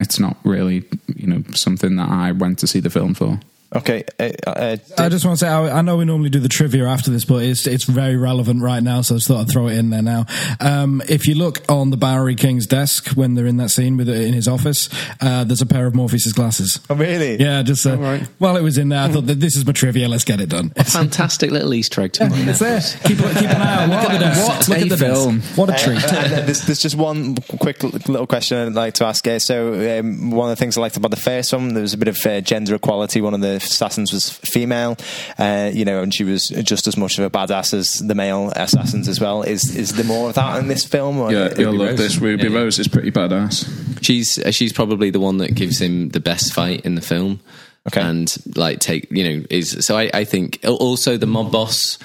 [0.00, 0.84] it's not really
[1.14, 3.38] you know something that I went to see the film for.
[3.74, 4.04] Okay.
[4.20, 6.86] Uh, uh, I just want to say, I, I know we normally do the trivia
[6.86, 9.68] after this, but it's it's very relevant right now, so I just thought I'd throw
[9.68, 10.26] it in there now.
[10.60, 14.08] Um, if you look on the Bowery King's desk when they're in that scene with
[14.08, 14.88] in his office,
[15.20, 16.80] uh, there's a pair of Morpheus's glasses.
[16.90, 17.40] oh, really?
[17.40, 18.22] Yeah, just uh, right.
[18.38, 20.08] while it was in there, I thought that this is my trivia.
[20.08, 20.70] Let's get it done.
[20.70, 22.66] Fantastic little Easter egg to point It's out.
[22.66, 22.80] there.
[23.08, 23.88] Keep, keep an eye out.
[23.88, 24.48] Look at the desk.
[24.48, 25.38] What Look a at the film.
[25.38, 25.58] desk.
[25.58, 26.04] What a treat.
[26.04, 29.26] Uh, and there's, there's just one quick little question I'd like to ask.
[29.26, 31.94] Uh, so, um, one of the things I liked about the first one, there was
[31.94, 33.20] a bit of uh, gender equality.
[33.22, 34.96] One of the assassins was female,
[35.38, 38.52] uh, you know, and she was just as much of a badass as the male
[38.56, 39.42] assassins as well.
[39.42, 41.18] Is is there more of that in this film?
[41.18, 42.18] Or Yeah, you'll love this.
[42.18, 42.56] Ruby Yeah.
[42.58, 44.02] Rose is pretty badass.
[44.02, 47.40] She's uh, she's probably the one that gives him the best fight in the film.
[47.88, 48.00] Okay.
[48.00, 51.98] and like take you know is so I, I think also the mob boss.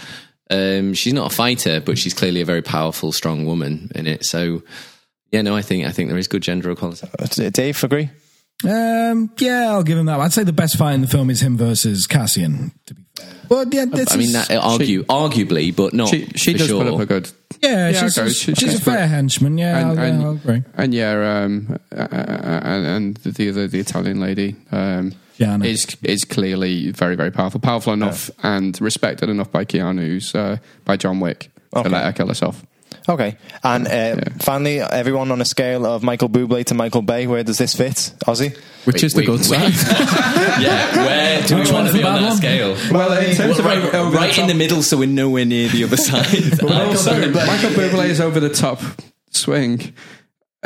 [0.50, 4.26] Um, she's not a fighter, but she's clearly a very powerful, strong woman in it.
[4.26, 4.64] So
[5.32, 7.08] yeah, no, I think I think there is good gender equality.
[7.20, 8.10] Uh, Dave, agree?
[8.66, 10.20] Um, yeah, I'll give him that.
[10.20, 12.72] I'd say the best fight in the film is him versus Cassian.
[12.88, 16.10] To be fair, but yeah, this I mean, that, argue arguably, but not.
[16.10, 16.84] she she for does sure.
[16.84, 17.32] put up a good.
[17.62, 19.58] yeah, Yeah, she's, okay, she's, she- she's a fair henchman.
[19.60, 20.64] Yeah, And- I'll, and- I'll agree.
[20.76, 25.64] And yeah, um, uh, uh, and, and the other, the Italian lady, um, Gianna.
[25.66, 30.98] is is clearly very, very powerful, powerful enough and respected enough by Keanu's, uh, by
[30.98, 31.84] John Wick Okay.
[31.84, 32.66] to let her kill herself.
[33.10, 33.38] Okay.
[33.64, 37.58] And uh, finally, everyone on a scale of Michael Bublé to Michael Bay, where does
[37.58, 37.96] this fit?
[38.26, 38.58] Ozzy?
[38.84, 39.74] Which is the wait, good wait.
[39.74, 39.74] side.
[40.62, 42.38] yeah, where do we Which want to be on that one?
[42.38, 42.76] scale?
[42.92, 45.70] Well, in terms Well, of right, over the in the middle, so we're nowhere near
[45.70, 46.62] the other side.
[46.64, 48.82] Also, Michael Bublé is over the top
[49.30, 49.94] swing,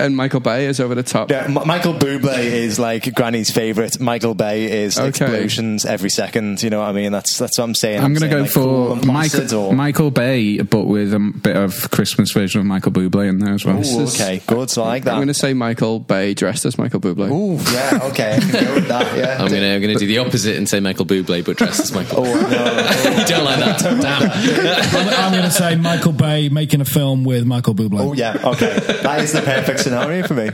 [0.06, 1.30] and Michael Bay is over the top.
[1.32, 4.00] Yeah, M- Michael Bublé is like Granny's favorite.
[4.00, 5.08] Michael Bay is Okay.
[5.10, 6.62] explosions every second.
[6.64, 7.12] You know what I mean?
[7.12, 8.02] That's that's what I'm saying.
[8.04, 11.90] I'm going to go like, for Michael, or- Michael Bay, but with a bit of
[11.92, 13.78] Christmas version of Michael Bublé in there as well.
[13.86, 14.70] Ooh, okay, good.
[14.70, 15.12] So I like that.
[15.12, 17.30] I'm going to say Michael Bay dressed as Michael Bublé.
[17.32, 19.18] Ooh, yeah, okay, I can go with that.
[19.18, 19.38] Yeah.
[19.42, 22.26] I'm gonna I'm gonna do the opposite and say Michael Bublé, but dressed as Michael.
[22.26, 22.40] Oh, no.
[23.20, 23.80] you don't like that?
[24.02, 24.32] Damn.
[25.08, 28.00] I'm, I'm going to say Michael Bay making a film with Michael Bublé.
[28.00, 28.80] Oh yeah, okay.
[29.04, 30.50] That is the perfect scenario for me.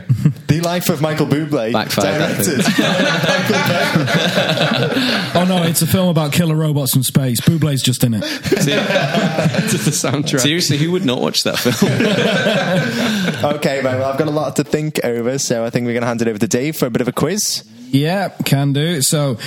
[0.48, 2.88] The life of Michael Bublé, Backfired, that directed by
[3.28, 5.40] Michael Bay.
[5.40, 7.40] Oh no, it's a film about killer robots from space.
[7.40, 8.22] Bublé's just in it.
[8.22, 10.40] to the soundtrack.
[10.40, 11.92] Seriously, who would not watch that film?
[13.38, 13.96] Okay, right.
[13.98, 16.22] Well, I've got a lot to think over, so I think we're going to hand
[16.22, 17.68] it over to Dave for a bit of a quiz.
[17.90, 19.00] Yeah, can do.
[19.00, 19.38] So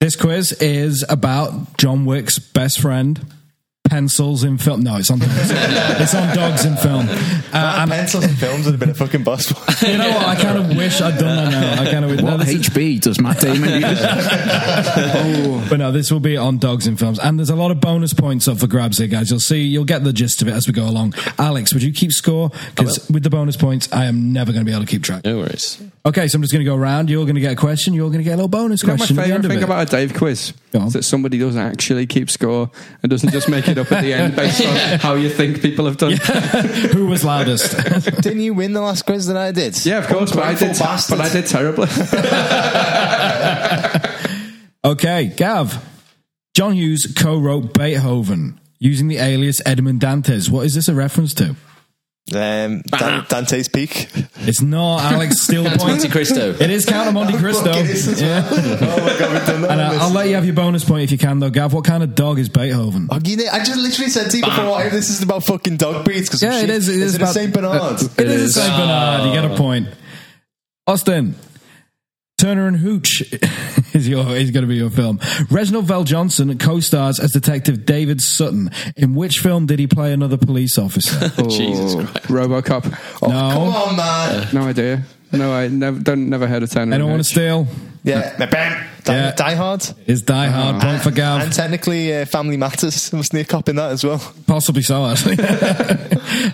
[0.00, 3.20] this quiz is about John Wick's best friend.
[3.94, 4.82] Pencils in film.
[4.82, 5.32] No, it's on dogs.
[5.50, 7.06] it's on dogs in film.
[7.52, 9.50] Uh, and Pencils and films would have been a fucking boss.
[9.82, 10.26] you know what?
[10.26, 11.82] I kind of wish I'd done that now.
[11.82, 15.68] I kind of no, What this is- HB does Matt Damon use?
[15.68, 18.12] But no, this will be on dogs in films, and there's a lot of bonus
[18.14, 19.30] points up for grabs here, guys.
[19.30, 21.14] You'll see, you'll get the gist of it as we go along.
[21.38, 22.50] Alex, would you keep score?
[22.74, 25.24] Because with the bonus points, I am never going to be able to keep track.
[25.24, 25.82] No worries.
[26.06, 27.08] Okay, so I'm just going to go around.
[27.10, 27.94] You're going to get a question.
[27.94, 29.18] You're going to get a little bonus You know, my question.
[29.18, 32.70] at favourite thing about a Dave quiz is that somebody does actually keep score
[33.02, 35.60] and doesn't just make it it up at the end based on how you think
[35.60, 36.12] people have done.
[36.92, 37.76] Who was loudest?
[38.22, 39.84] Didn't you win the last quiz that I did?
[39.84, 40.70] Yeah, of course, but I did.
[40.70, 41.16] Ungrateful.
[41.16, 41.88] But I did terribly.
[44.84, 45.84] okay, Gav.
[46.54, 50.48] John Hughes co-wrote Beethoven using the alias Edmond Dantès.
[50.48, 51.56] What is this a reference to?
[52.32, 54.08] Um, Dan- Dante's Peak.
[54.38, 55.42] It's not Alex.
[55.44, 55.88] Steal the point.
[55.88, 56.52] Monte Cristo.
[56.58, 57.64] It is Count of Monte Cristo.
[57.72, 58.42] Fuck, it is as Yeah.
[58.50, 58.56] oh
[59.04, 59.64] my god, we've done.
[59.70, 59.96] And on.
[60.00, 61.74] I'll let you have your bonus point if you can, though, Gav.
[61.74, 63.08] What kind of dog is Beethoven?
[63.10, 65.76] Oh, you know, I just literally said to you before, I- this is about fucking
[65.76, 66.30] dog breeds.
[66.30, 68.00] Cause Yeah, it is- it is it a Saint Bernard?
[68.00, 69.26] It is a Saint Bernard.
[69.28, 69.88] You get a point.
[70.86, 71.34] Austin.
[72.44, 73.22] Turner and Hooch
[73.94, 75.18] is your is going to be your film.
[75.50, 78.70] Reginald VelJohnson co-stars as Detective David Sutton.
[78.96, 81.30] In which film did he play another police officer?
[81.48, 82.26] Jesus Oh, Christ.
[82.28, 82.98] RoboCop.
[83.22, 83.50] Oh, No.
[83.50, 84.48] Come on, man.
[84.52, 85.04] No idea.
[85.32, 86.82] No, I never don't never heard of Turner.
[86.82, 87.66] And I don't want to steal.
[88.02, 88.36] Yeah.
[88.36, 88.88] Bam.
[89.04, 89.30] Die, Yeah.
[89.34, 89.88] Die Hard.
[90.06, 93.10] Is Die Hard point for And technically, uh, Family Matters.
[93.14, 94.20] Was near cop in that as well.
[94.46, 95.38] Possibly so, actually.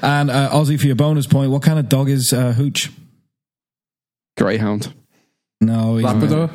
[0.03, 1.51] and uh, Ozzy for your bonus point.
[1.51, 2.91] What kind of dog is uh, Hooch?
[4.39, 4.95] Greyhound.
[5.61, 6.51] No, he's Labrador.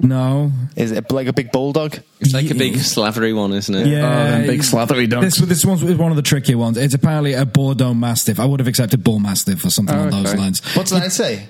[0.00, 0.52] No.
[0.76, 1.98] Is it like a big bulldog?
[2.20, 3.86] It's like a big slavery one, isn't it?
[3.86, 5.36] Yeah, Oh, them big slathery dogs.
[5.38, 6.76] This this one's one of the trickier ones.
[6.76, 8.38] It's apparently a Bordeaux Mastiff.
[8.38, 10.38] I would have accepted Bull Mastiff or something Oh, along those okay.
[10.38, 10.60] lines.
[10.76, 11.46] What did I say?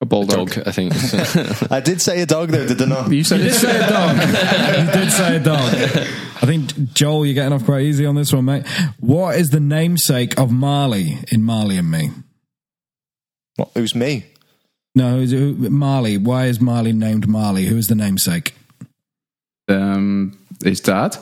[0.00, 0.50] A bulldog.
[0.54, 0.92] Dog, I think.
[1.72, 3.10] I did say a dog though, did I not?
[3.12, 4.16] You said You did say a dog.
[4.86, 5.74] you did say a dog.
[5.74, 8.66] I think Joel, you're getting off quite easy on this one, mate.
[9.00, 12.10] What is the namesake of Marley in Marley and Me?
[13.56, 14.26] What, who's me?
[14.94, 16.16] No, who's- who, Marley.
[16.18, 17.66] Why is Marley named Marley?
[17.66, 18.54] Who is the namesake?
[19.68, 21.16] um, his dad,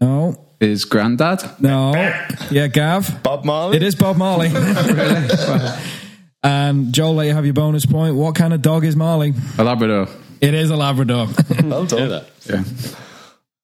[0.00, 1.42] No, his granddad.
[1.60, 1.92] no.
[2.50, 3.22] Yeah, Gav.
[3.22, 3.76] Bob Marley?
[3.76, 4.48] It is Bob Marley.
[4.48, 5.28] Really.
[6.44, 8.14] and Joel, let you have your bonus point.
[8.14, 9.34] What kind of dog is Marley?
[9.58, 10.08] A Labrador.
[10.40, 11.26] It is a Labrador.
[11.64, 12.08] Well done.
[12.10, 12.26] That.
[12.48, 12.62] Yeah.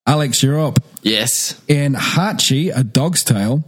[0.07, 0.81] Alex, you're up.
[1.03, 1.61] yes.
[1.69, 3.63] In Hachi, A Dog's Tale,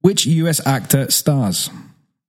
[0.00, 1.70] which US actor stars?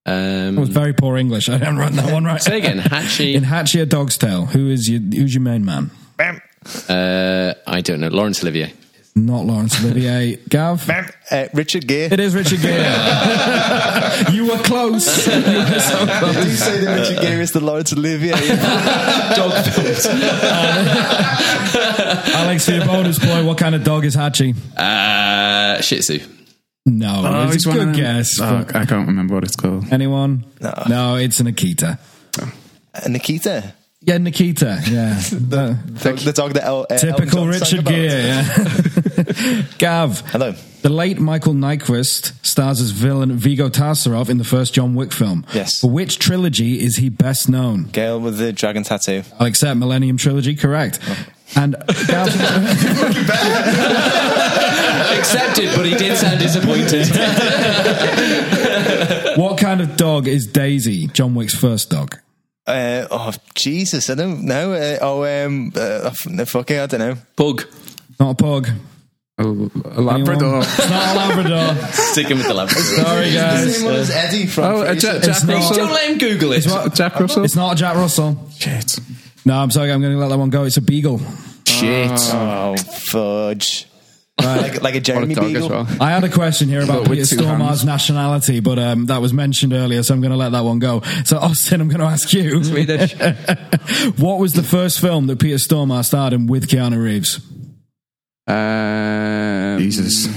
[0.06, 1.50] That was Um, very poor English.
[1.54, 2.42] I didn't run that one right.
[2.42, 2.80] say again.
[2.80, 3.34] Hachi.
[3.34, 5.90] In Hachi, A Dog's Tale, who is your, who's your main man?
[6.18, 6.42] Bam.
[6.90, 8.10] Uh, I don't know.
[8.10, 8.74] Laurence Olivier.
[9.18, 10.36] Not Laurence Olivier.
[10.50, 10.86] Gav?
[10.88, 11.08] Bam.
[11.32, 12.12] Uh, Richard Gere.
[12.12, 12.84] It is Richard Gere.
[14.34, 15.26] you were close.
[15.26, 18.32] You were so Did you say that Richard Gere is the Laurence Olivier?
[19.36, 20.06] Dog films.
[22.36, 24.54] Alex, for your bonus point, what kind of dog is Hachi?
[24.78, 26.20] Uh, Shih Tzu.
[26.88, 28.40] No, Oh, it's a good them- guess.
[28.40, 29.92] Oh, I can't remember what it's called.
[29.92, 30.46] Anyone?
[30.62, 30.84] No.
[30.88, 31.98] No, it's an Akita.
[32.40, 33.74] Uh, Nikita.
[34.02, 34.82] Yeah, Nikita.
[34.88, 35.20] Yeah.
[35.32, 37.86] The- The, the dog that El, uh, typical Elton Richard.
[37.86, 38.24] Gere.
[38.24, 39.62] Yeah.
[39.80, 40.20] Gav.
[40.30, 40.54] Hello.
[40.84, 45.44] The late Michael Nyqvist stars as villain Viggo Tarasov in the first John Wick film.
[45.56, 45.82] Yes.
[45.82, 47.86] For which trilogy is he best known?
[47.86, 49.24] Gail with the dragon tattoo.
[49.40, 51.00] I'll accept Millennium Trilogy, correct.
[51.58, 51.76] And
[52.08, 52.28] Gav,
[55.18, 57.08] Accepted, but he did sound disappointed.
[59.38, 62.18] what kind of dog is Daisy, John Wick's first dog?
[62.68, 64.74] Uh, oh Jesus, I don't know.
[64.74, 67.16] Uh, oh, um, uh, fucking, I don't know.
[67.36, 67.64] Pug.
[68.20, 68.70] Not a pug.
[69.38, 70.60] A, a Labrador.
[70.62, 71.76] It's not a Labrador.
[71.92, 72.82] Sticking with the Labrador.
[72.84, 73.66] Sorry, guys.
[73.66, 73.84] His guys.
[73.84, 74.64] name was Eddie from.
[74.64, 75.00] Oh, uh, Frasier.
[75.00, 75.76] Jack, Jack not- Russell.
[75.76, 76.96] Don't let him Google it.
[76.96, 77.44] Jack Russell.
[77.44, 78.50] It's not a Jack Russell.
[78.58, 78.98] Shit.
[79.46, 79.92] No, I'm sorry.
[79.92, 80.64] I'm going to let that one go.
[80.64, 81.20] It's a beagle.
[81.68, 82.12] Shit.
[82.34, 83.88] Oh, fudge.
[84.42, 85.64] Like, like a What a Jeremy dog Beagle.
[85.64, 85.88] as well.
[86.02, 87.86] I had a question here about But with Peter two Stormare's hands.
[87.86, 91.02] nationality, but um, that was mentioned earlier, so I'm going to let that one go.
[91.24, 92.62] So, Austin, I'm going to ask you.
[92.64, 93.14] Swedish.
[94.20, 97.40] what was the first film that Peter Stormare starred in with Keanu Reeves?
[98.48, 100.28] Um, Jesus.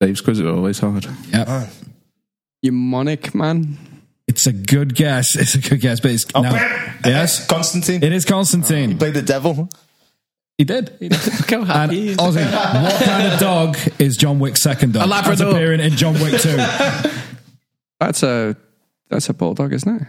[0.00, 1.06] Dave's quiz is always hard.
[1.32, 1.68] Yep.
[2.64, 3.78] Mnemonic Man.
[4.26, 5.36] It's a good guess.
[5.40, 6.50] It's a good guess, but it's Oh, no.
[6.52, 6.98] bam.
[7.04, 8.02] Yes, Constantine.
[8.02, 8.98] it is Constantine.
[8.98, 9.68] Played the devil.
[10.56, 10.90] He did.
[11.00, 11.18] He did.
[11.26, 12.16] Look how And happy he is.
[12.16, 12.44] Ozzy,
[12.82, 15.02] what kind of dog is John Wick's second dog?
[15.04, 15.36] A Labrador.
[15.46, 16.56] That's appearing in John Wick 2.
[18.00, 18.56] That's a
[19.10, 20.08] that's a bulldog, isn't it?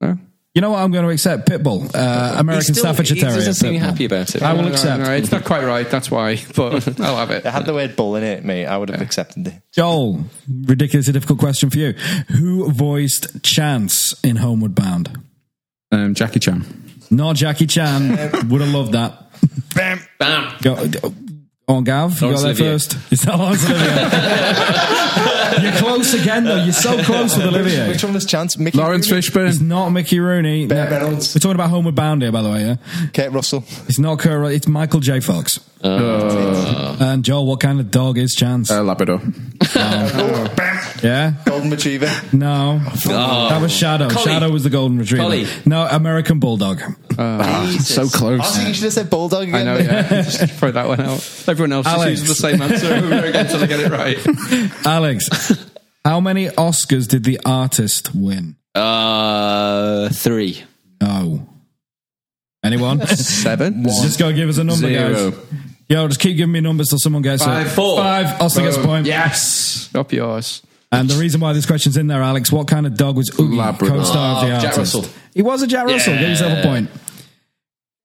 [0.00, 0.18] No.
[0.58, 0.80] You know what?
[0.82, 3.36] I'm going to accept Pitbull, uh, American still- Staffordshire He Terrier.
[3.36, 3.78] doesn't seem Pitbull.
[3.78, 4.42] happy about it.
[4.42, 5.02] I will No, no, accept.
[5.04, 5.88] no, it's not quite right.
[5.88, 7.46] That's why, but I'll have it.
[7.46, 8.66] It had the word bull in it, mate.
[8.66, 9.54] I would have accepted it.
[9.72, 10.24] Joel,
[10.64, 11.92] ridiculously difficult question for you.
[12.36, 15.16] Who voiced Chance in Homeward Bound?
[15.92, 16.64] Um, Jackie Chan.
[17.08, 18.08] Not Jackie Chan.
[18.48, 19.30] Would have loved that.
[19.76, 20.00] Bam.
[20.18, 20.54] Bam.
[20.60, 21.14] Go, go
[21.68, 22.14] on, Gav.
[22.20, 22.72] You got Laurence there Olivier.
[22.72, 22.96] first.
[23.12, 24.08] It's not Laurence Olivier.
[25.62, 26.62] You're close again, though.
[26.62, 27.88] You're so close with Olivier.
[27.88, 28.58] Which one was Chance?
[28.58, 29.18] Mickey Lawrence Rooney?
[29.18, 29.60] It's Fishburne.
[29.62, 30.66] not Mickey Rooney.
[30.66, 30.90] Bear No.
[30.90, 31.34] Reynolds.
[31.34, 32.64] We're talking about Homeward Bound here, by the way.
[32.64, 32.76] Yeah,
[33.12, 33.64] Kate Russell.
[33.88, 34.52] it's not Kurt.
[34.52, 35.20] It's Michael J.
[35.20, 35.60] Fox.
[35.82, 38.70] And Joel, what kind of dog is Chance?
[38.70, 39.20] Uh, Labrador.
[40.98, 41.34] Oh, bam.
[41.34, 41.34] Yeah.
[41.44, 42.10] Golden Retriever.
[42.32, 42.78] No.
[42.78, 44.08] That was Shadow.
[44.08, 44.24] Collie.
[44.24, 45.22] Shadow was the golden retriever.
[45.24, 45.46] Collie.
[45.66, 46.80] No, American Bulldog.
[46.80, 48.40] so close.
[48.40, 49.64] I think you should have said Bulldog I again.
[49.66, 50.22] know, yeah.
[50.22, 51.44] Just throw that one out.
[51.46, 52.10] Everyone else just Alex.
[52.20, 54.18] uses the same answer over again until they get it right.
[54.86, 55.68] Alex,
[56.04, 58.56] how many Oscars did the artist win?
[58.74, 60.62] Uh, three.
[61.00, 61.48] No.
[62.64, 63.06] Anyone?
[63.06, 63.84] Seven?
[63.84, 65.30] Just go give us a number, Zero.
[65.30, 65.40] guys.
[65.88, 67.66] Yo, just keep giving me numbers till someone gets Five.
[67.66, 67.70] it.
[67.70, 67.96] Four.
[67.98, 68.40] Five.
[68.42, 69.06] Austin gets a point.
[69.06, 69.88] Yes.
[69.94, 70.62] Up yours.
[70.90, 73.56] And the reason why this question's in there, Alex, what kind of dog was Uggie,
[73.56, 73.98] Labrador.
[73.98, 74.66] co-star of the Oh, artist?
[74.66, 75.04] Jack Russell.
[75.34, 76.14] He was a Jack Russell.
[76.14, 76.90] Give yourself a point.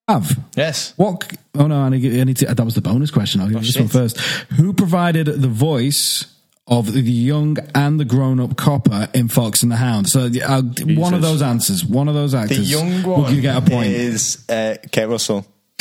[0.08, 0.92] Have Yes.
[0.96, 1.32] what?
[1.54, 3.40] Oh no, I need, I need to, that was the bonus question.
[3.40, 4.18] I'll give you this one first.
[4.58, 6.26] Who provided the voice
[6.66, 10.08] of the young and the grown-up copper in Fox and the Hound?
[10.10, 10.60] So uh,
[10.94, 12.58] one of those answers, one of those actors.
[12.58, 13.88] The actors, young will one you get a point?
[13.92, 15.46] is uh, Kate Russell.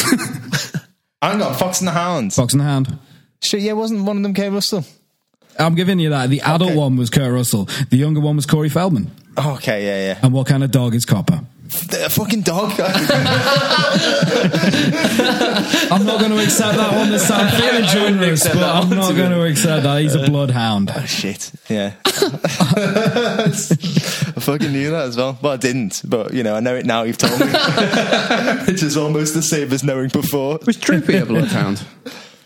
[1.21, 2.33] Hang on, Fox and the Hound.
[2.33, 2.97] Fox and the Hound.
[3.41, 4.85] Shit, yeah, wasn't one of them Kate Russell?
[5.59, 6.29] I'm giving you that.
[6.29, 6.77] The adult Okay.
[6.79, 7.65] one was Kurt Russell.
[7.89, 9.11] The younger one was Corey Feldman.
[9.37, 10.19] Oh, okay, yeah, yeah.
[10.23, 11.41] And what kind of dog is Copper?
[11.89, 12.71] The fucking dog.
[15.91, 17.47] I'm not going to accept that one this time.
[17.47, 20.01] I'm feeling generous, but I'm not going to accept that.
[20.01, 20.91] He's a bloodhound.
[20.95, 21.93] Oh, shit, yeah.
[22.05, 23.49] I
[24.39, 25.37] fucking knew that as well.
[25.41, 27.01] Well, I didn't, but you know, I know it now.
[27.03, 27.45] You've told me,
[28.67, 30.59] which is almost the same as knowing before.
[30.67, 31.83] Was Droopy a bloodhound?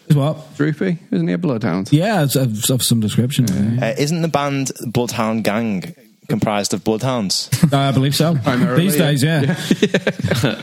[0.07, 0.55] Is what?
[0.55, 0.99] Droopy?
[1.11, 1.91] Isn't he a bloodhound?
[1.91, 3.45] Yeah, it's of, of some description.
[3.81, 5.93] Uh, isn't the band Bloodhound Gang
[6.29, 7.49] comprised of bloodhounds?
[7.73, 8.35] I believe so.
[8.35, 10.61] Primarily, These days, yeah.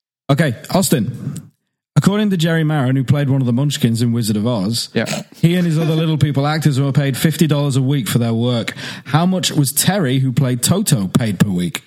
[0.30, 1.50] okay, Austin.
[1.94, 5.22] According to Jerry Maren, who played one of the Munchkins in Wizard of Oz, Yeah.
[5.36, 8.32] he and his other little people actors were paid fifty dollars a week for their
[8.34, 8.70] work.
[9.04, 11.82] How much was Terry, who played Toto, paid per week?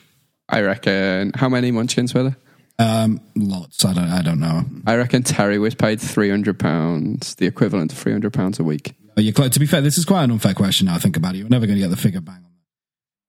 [0.48, 1.32] I reckon.
[1.34, 2.38] How many munchkins were there?
[2.78, 3.86] Um, lots.
[3.86, 4.10] I don't.
[4.10, 4.66] I don't know.
[4.86, 8.64] I reckon Terry was paid three hundred pounds, the equivalent of three hundred pounds a
[8.64, 8.96] week.
[9.18, 9.52] Are you close?
[9.52, 10.88] To be fair, this is quite an unfair question.
[10.88, 12.50] Now I think about it, you're never going to get the figure bang on that.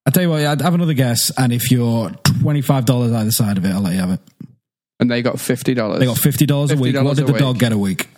[0.07, 3.31] I tell you what, I'd have another guess, and if you're twenty five dollars either
[3.31, 4.21] side of it, I'll let you have it.
[4.99, 6.01] And they got fifty dollars.
[6.01, 6.97] They got fifty dollars a week.
[6.97, 7.41] What did the week.
[7.41, 8.09] dog get a week?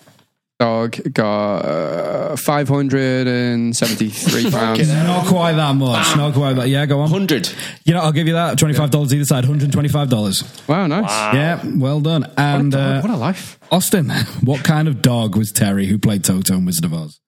[0.58, 4.88] Dog got uh, five hundred and seventy-three pounds.
[4.92, 6.16] Not quite that much.
[6.16, 6.68] Not quite that.
[6.68, 7.08] Yeah, go on.
[7.10, 7.48] Hundred.
[7.84, 8.58] You know, I'll give you that.
[8.58, 9.44] Twenty five dollars either side.
[9.44, 10.42] Hundred twenty five dollars.
[10.68, 11.34] Wow, nice.
[11.34, 12.26] Yeah, well done.
[12.36, 13.58] And What a, uh, what a life.
[13.70, 14.10] Austin,
[14.42, 17.20] what kind of dog was Terry who played Toto in Wizard of Oz?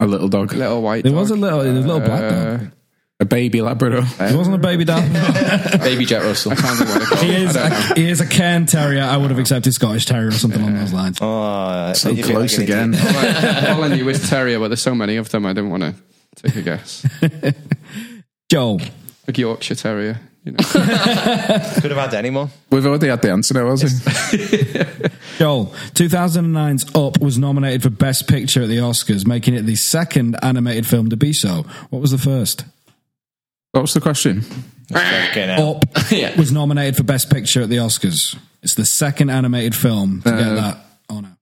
[0.00, 0.52] A little dog.
[0.52, 1.04] A Little white.
[1.04, 2.72] There was a little, there was a little black Uh, dog.
[3.22, 4.02] A baby Labrador.
[4.18, 5.02] It wasn't a baby dog.
[5.80, 6.52] Baby Jack Russell.
[6.52, 7.20] I can't think what it called.
[7.22, 7.56] he is.
[7.56, 7.68] I.
[7.68, 9.04] A, he is a Cairn Terrier.
[9.04, 11.18] I would have accepted Scottish Terrier or something along those lines.
[11.20, 12.94] Oh, So close like again.
[12.94, 13.68] idiot.
[13.70, 15.46] All I knew was terrier, but there's so many of them.
[15.46, 15.94] I didn't want to
[16.42, 17.06] take a guess.
[18.50, 18.80] Joel,
[19.28, 20.58] a Yorkshire Terrier, you know.
[20.64, 22.50] Could have had anyone.
[22.70, 24.80] We've already had the answer now, hasn't we?
[25.38, 30.36] Joel, 2009's Up was nominated for Best Picture at the Oscars, making it the second
[30.42, 31.64] animated film to be so.
[31.90, 32.64] What was the first?
[33.72, 34.44] What was the question?
[34.94, 36.38] Up Yeah.
[36.38, 38.36] was nominated for Best Picture at the Oscars.
[38.62, 41.36] It's the second animated film to get Uh, that honor.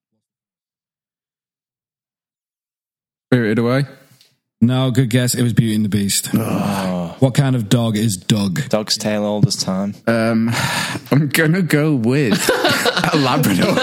[3.33, 3.85] Spirited Away.
[4.63, 5.35] No, good guess.
[5.35, 6.35] It was Beauty and the Beast.
[6.35, 8.69] What kind of dog is Doug?
[8.69, 9.95] Dog's tail all this time.
[10.07, 10.51] Um,
[11.11, 12.35] I'm gonna go with
[13.15, 13.75] a Labrador.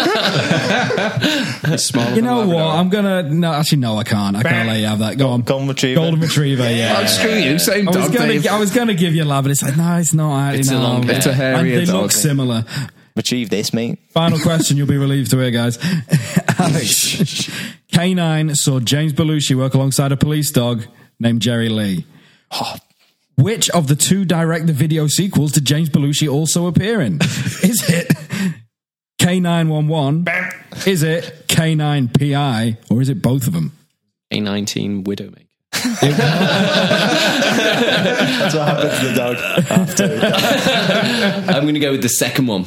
[1.74, 2.64] It's smaller You know Labrador.
[2.64, 2.76] what?
[2.76, 3.24] I'm gonna.
[3.24, 4.36] No, actually, no, I can't.
[4.36, 5.18] I can't let you have that.
[5.18, 5.42] Go on.
[5.42, 6.00] Golden Retriever.
[6.00, 7.00] Golden Retriever, yeah.
[7.02, 8.14] Oh, screw you, same I was dog.
[8.16, 8.46] gonna, Dave.
[8.48, 10.54] I was gonna give you a lab, but it's like, no, it's not.
[10.54, 10.82] It's a no.
[10.82, 11.56] long It's a hair.
[11.56, 12.04] and hairier they dog.
[12.04, 12.66] look similar.
[13.18, 13.98] Retrieve this, mate.
[14.12, 15.78] Final question, you'll be relieved to hear, guys.
[16.60, 17.16] Alex,
[17.92, 20.86] K9 saw James Belushi work alongside a police dog
[21.20, 22.06] named Jerry Lee.
[22.52, 22.76] Oh.
[23.36, 27.16] Which of the two direct-to-video sequels did James Belushi also appear in?
[27.64, 28.12] Is it
[29.20, 30.88] K911?
[30.88, 32.78] Is it K9PI?
[32.92, 33.72] Or is it both of them?
[34.32, 35.46] A nineteen Widowmaker.
[35.72, 36.02] That's
[38.56, 39.38] what happened to the dog.
[39.72, 40.20] after.
[41.52, 42.66] I'm going to go with the second one.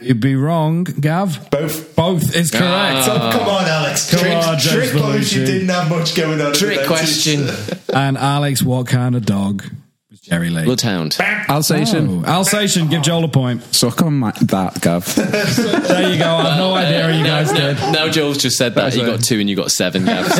[0.00, 1.48] You'd be wrong, Gav.
[1.50, 1.94] Both.
[1.94, 2.58] Both is ah.
[2.58, 3.08] correct.
[3.08, 4.10] Oh, come on, Alex.
[4.10, 5.46] Come trick, on, James trick Belushi Belushi.
[5.46, 6.46] didn't have much going on.
[6.48, 6.86] in the Trick 90s.
[6.86, 7.48] question.
[7.94, 9.62] And Alex, what kind of dog
[10.10, 10.64] was Jerry Lee?
[10.64, 11.16] Bloodhound.
[11.20, 12.24] Alsatian.
[12.24, 13.62] Oh, Alsatian, give Joel a point.
[13.72, 15.14] Suck on my, that, Gav.
[15.14, 16.26] There you go.
[16.26, 17.76] I have no uh, idea how you guys did.
[17.92, 18.96] Now Joel's just said that.
[18.96, 20.26] You got two and you got seven, Gav.
[20.26, 20.36] Does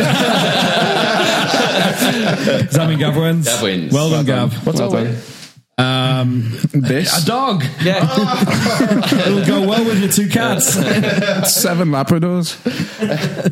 [2.73, 3.47] that mean Gav wins?
[3.47, 3.93] Gav wins.
[3.93, 4.67] Well done, Gav.
[4.67, 5.17] What's Well well done.
[5.77, 7.23] Um, this.
[7.23, 7.65] a dog.
[7.83, 8.05] yeah.
[9.27, 10.73] It'll go well with your two cats.
[11.55, 12.55] Seven Labradors.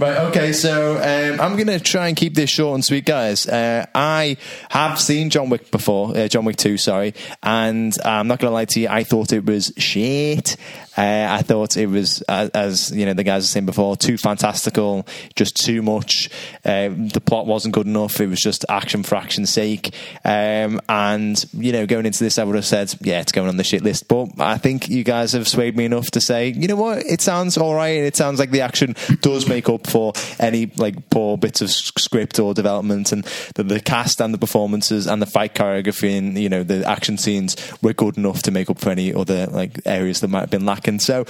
[0.01, 3.47] Right, okay, so um, I'm going to try and keep this short and sweet, guys.
[3.49, 4.37] Uh, I
[4.71, 8.55] have seen John Wick before, uh, John Wick 2, sorry, and I'm not going to
[8.55, 10.57] lie to you, I thought it was shit.
[10.97, 14.19] Uh, I thought it was, as, as you know, the guys were saying before, too
[14.19, 16.29] fantastical, just too much.
[16.65, 18.21] Uh, the plot wasn't good enough.
[18.21, 19.95] It was just action for action's sake.
[20.25, 23.57] Um, and you know, going into this, I would have said, yeah, it's going on
[23.57, 24.09] the shit list.
[24.09, 27.23] But I think you guys have swayed me enough to say, you know what, it
[27.23, 28.03] sounds all right.
[28.03, 32.39] It sounds like the action does make up for any like poor bits of script
[32.39, 33.25] or development, and
[33.55, 37.17] the, the cast and the performances and the fight choreography and you know the action
[37.17, 40.51] scenes were good enough to make up for any other like areas that might have
[40.51, 40.82] been lacking.
[40.99, 41.25] So,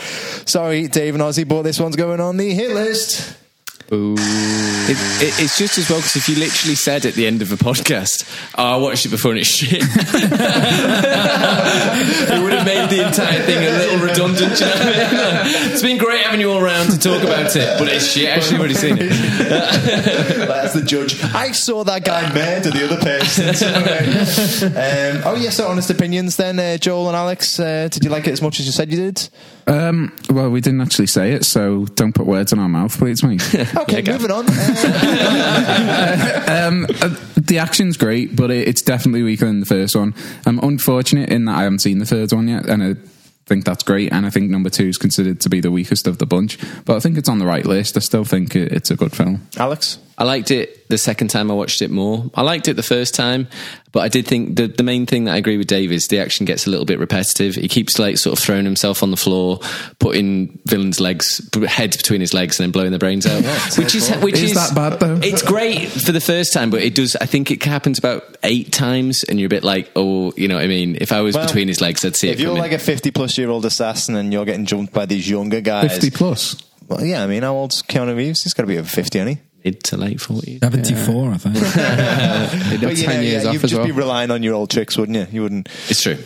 [0.47, 3.37] sorry, Dave and Ozzy, but this one's going on the hit list.
[3.95, 7.53] It, it, it's just as well because if you literally said at the end of
[7.53, 8.25] a podcast,
[8.57, 9.87] oh, I watched it before and it's shit, it
[12.43, 14.59] would have made the entire thing a little redundant.
[14.59, 15.43] You know?
[15.73, 18.31] It's been great having you all around to talk about it, but it's shit.
[18.31, 19.11] Actually, already seen it.
[20.49, 21.23] That's the judge.
[21.23, 23.53] I saw that guy murder the other person.
[23.55, 27.61] So, uh, um, oh, yes, so honest opinions then, uh, Joel and Alex.
[27.61, 29.29] Uh, did you like it as much as you said you did?
[29.67, 33.23] Um, well, we didn't actually say it, so don't put words in our mouth, please,
[33.23, 33.43] mate.
[33.83, 34.13] Okay, go.
[34.13, 34.47] moving on.
[34.49, 40.15] Uh, um, uh, the action's great, but it, it's definitely weaker than the first one.
[40.47, 42.95] I'm unfortunate in that I haven't seen the third one yet, and I
[43.47, 44.13] think that's great.
[44.13, 46.97] And I think number two is considered to be the weakest of the bunch, but
[46.97, 47.97] I think it's on the right list.
[47.97, 49.47] I still think it, it's a good film.
[49.57, 49.99] Alex?
[50.19, 52.31] I liked it the second time I watched it more.
[52.35, 53.49] I liked it the first time,
[53.93, 56.19] but I did think the the main thing that I agree with Dave is the
[56.19, 57.55] action gets a little bit repetitive.
[57.55, 59.59] He keeps like sort of throwing himself on the floor,
[59.99, 63.43] putting villains' legs heads between his legs, and then blowing their brains out.
[63.79, 65.19] which is which Is is, that bad, though?
[65.23, 67.17] It's great for the first time, but it does.
[67.17, 70.57] I think it happens about eight times, and you're a bit like, oh, you know
[70.57, 70.97] what I mean.
[71.01, 72.63] If I was Well, between his legs, I'd see If it you're coming.
[72.63, 75.93] like a 50 plus year old assassin and you're getting jumped by these younger guys.
[75.93, 76.57] Fifty plus.
[76.89, 78.43] Well, yeah, I mean, how old's Keanu Reeves?
[78.43, 79.45] He's got to be over 50, hasn't he?
[79.65, 80.59] Mid to late forties.
[80.61, 81.57] 74, I think.
[81.57, 83.85] He did But, you 10 know, years yeah, off you'd as just well.
[83.87, 85.27] be relying on your old tricks, wouldn't you?
[85.31, 85.69] You wouldn't.
[85.89, 86.19] It's true.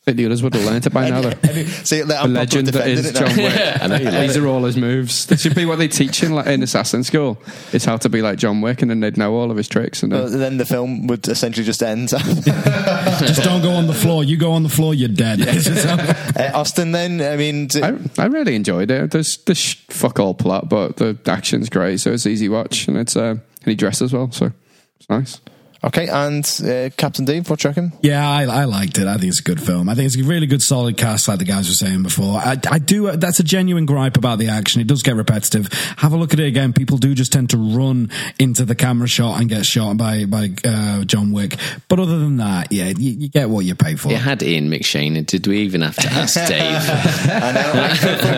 [0.03, 1.21] think the others would have learned it by now.
[1.21, 1.29] though.
[1.83, 3.15] See, The legend that defending is it.
[3.15, 3.53] John Wick.
[3.81, 5.27] I know These are all his moves.
[5.27, 7.39] This should be what they teach in, like, in assassin school.
[7.71, 10.01] It's how to be like John Wick, and then they'd know all of his tricks.
[10.01, 12.09] And Well, then, then the film would essentially just end.
[12.09, 14.23] Just don't go on the floor.
[14.23, 15.41] You go on the floor, you're dead.
[15.41, 19.11] uh, Austin, then, I mean, d- I, I really enjoyed it.
[19.11, 23.15] There's this fuck all plot, but the action's great, so it's easy watch, and it's
[23.15, 24.51] uh, and he dresses well, so
[24.99, 25.39] it's nice.
[25.83, 27.93] Okay, and uh, Captain Dave, what do you reckon?
[28.01, 29.07] Yeah, I, I liked it.
[29.07, 29.89] I think it's a good film.
[29.89, 32.37] I think it's a really good, solid cast, like the guys were saying before.
[32.37, 33.11] I, I do.
[33.11, 34.81] That's a genuine gripe about the action.
[34.81, 35.67] It does get repetitive.
[35.97, 36.73] Have a look at it again.
[36.73, 38.09] People do just tend to run
[38.39, 41.57] into the camera shot and get shot by by uh, John Wick.
[41.87, 44.11] But other than that, yeah, you, you get what you pay for.
[44.11, 45.17] It had Ian McShane.
[45.17, 46.61] and Did we even have to ask Dave?
[46.61, 47.71] I know.
[47.75, 47.91] I-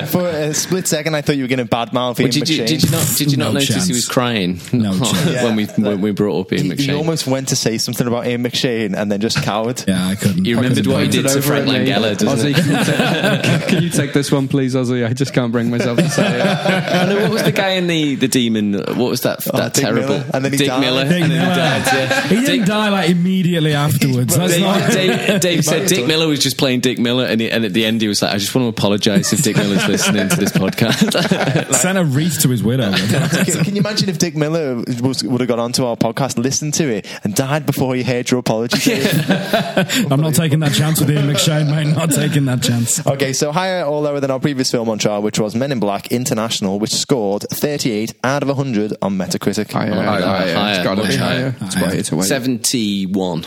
[0.04, 2.50] for, for a split second, I thought you were going to badmouth Ian Well, did,
[2.50, 2.68] you, McShane.
[2.68, 3.14] did you not?
[3.18, 3.88] Did you not No notice chance.
[3.88, 5.44] he was crying No chance.
[5.44, 8.28] when we when we brought up Ian He, he almost went to say something about
[8.28, 9.84] Ian McShane and then just cowered.
[9.94, 10.46] Yeah, I couldn't.
[10.46, 11.90] You remembered what he did to Frank at me.
[11.90, 15.06] Langella, doesn't Ozzy, can you, take, can you take this one, please, Ozzy?
[15.06, 16.42] I just can't bring myself to say it.
[16.46, 18.74] I know, what was the guy in the the demon?
[18.74, 19.46] What was that?
[19.52, 20.26] Oh, that Oh, Dick terrible Miller.
[20.34, 20.82] And then he Dick died.
[20.82, 21.86] Miller, Dick and then he died.
[21.94, 22.22] Yeah.
[22.28, 24.36] He didn't Dick, die like immediately afterwards.
[24.38, 24.92] That's Dave, not.
[24.92, 26.08] Dave, Dave said Dick done.
[26.08, 28.34] Miller was just playing Dick Miller, and, he, and at the end he was like,
[28.34, 32.40] "I just want to apologise if Dick Miller's listening to this podcast." Sent a wreath
[32.42, 32.92] to his widow.
[32.94, 36.74] can, can you imagine if Dick Miller was, would have got onto our podcast, listened
[36.76, 38.78] to it, and died before he heard your apology?
[38.80, 39.30] Dave?
[40.12, 41.96] I'm not taking that chance with Ian McShane, mate.
[41.96, 43.06] Not taking that chance.
[43.06, 45.80] okay, so higher or lower than our previous film on trial, which was Men in
[45.80, 49.72] Black International, which scored 38 out of 100 on Metacritic.
[49.72, 50.54] Higher, higher, higher.
[50.56, 51.52] higher, It's got to much be higher.
[51.52, 51.68] higher.
[51.68, 52.26] It's way, it's way.
[52.26, 53.46] Seventy-one.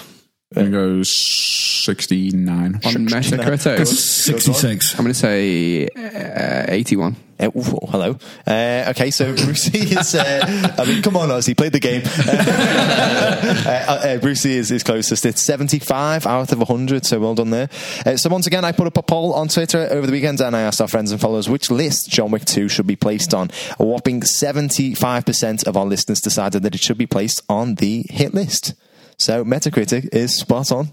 [0.55, 1.11] It goes
[1.85, 2.77] sixty nine.
[2.85, 3.87] On Metacritic.
[3.87, 4.95] 66.
[4.95, 7.16] I'm going to say uh, 81.
[7.39, 8.18] Uh, ooh, hello.
[8.47, 10.14] Uh, okay, so Brucey is.
[10.14, 12.03] Uh, I mean, come on, Ozzy, played the game.
[13.66, 15.26] uh, uh, Brucey is, is closest.
[15.26, 17.68] It's 75 out of 100, so well done there.
[18.05, 20.57] Uh, so, once again, I put up a poll on Twitter over the weekend and
[20.57, 23.51] I asked our friends and followers which list John Wick 2 should be placed on.
[23.78, 28.32] A whopping 75% of our listeners decided that it should be placed on the hit
[28.32, 28.74] list.
[29.19, 30.93] So Metacritic is spot on.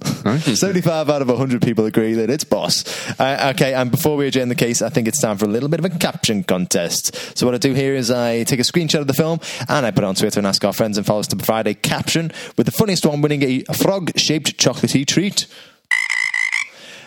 [0.55, 2.85] 75 out of 100 people agree that it's boss.
[3.19, 5.67] Uh, okay, and before we adjourn the case, I think it's time for a little
[5.67, 7.37] bit of a caption contest.
[7.37, 9.91] So what I do here is I take a screenshot of the film and I
[9.91, 12.65] put it on Twitter and ask our friends and followers to provide a caption with
[12.65, 15.45] the funniest one winning a frog-shaped chocolatey treat.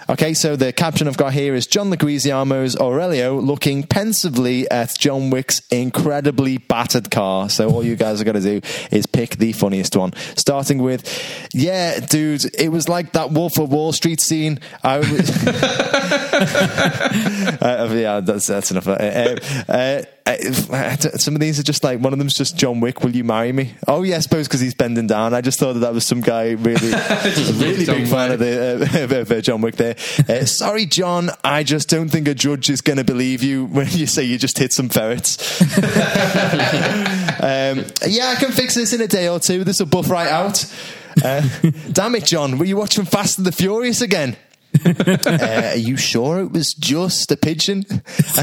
[0.09, 5.31] Okay, so the caption I've got here is John Leguizamo's Aurelio looking pensively at John
[5.31, 7.51] Wick's incredibly battered car.
[7.51, 8.61] So all you guys are going to do
[8.93, 10.13] is pick the funniest one.
[10.37, 14.61] Starting with, yeah, dude, it was like that Wolf of Wall Street scene.
[14.85, 15.47] I was,
[17.61, 18.87] uh, yeah, that's that's enough.
[18.87, 19.37] Uh,
[19.69, 20.03] uh,
[21.18, 23.03] some of these are just like one of them's just John Wick.
[23.03, 23.74] Will you marry me?
[23.87, 25.35] Oh yeah, I suppose because he's bending down.
[25.35, 26.93] I just thought that that was some guy really,
[27.64, 28.74] really John big fan of the uh,
[29.05, 29.77] of, of, uh, John Wick.
[29.77, 29.95] There.
[30.29, 31.31] Uh, sorry, John.
[31.45, 34.39] I just don't think a judge is going to believe you when you say you
[34.39, 35.62] just hit some ferrets.
[35.62, 35.68] um,
[38.07, 39.62] yeah, I can fix this in a day or two.
[39.62, 40.64] This will buff right out.
[41.22, 41.43] Uh,
[41.93, 42.59] damn it, John.
[42.59, 44.37] Were you watching Fast and the Furious again?
[44.85, 47.85] Uh, are you sure it was just a pigeon?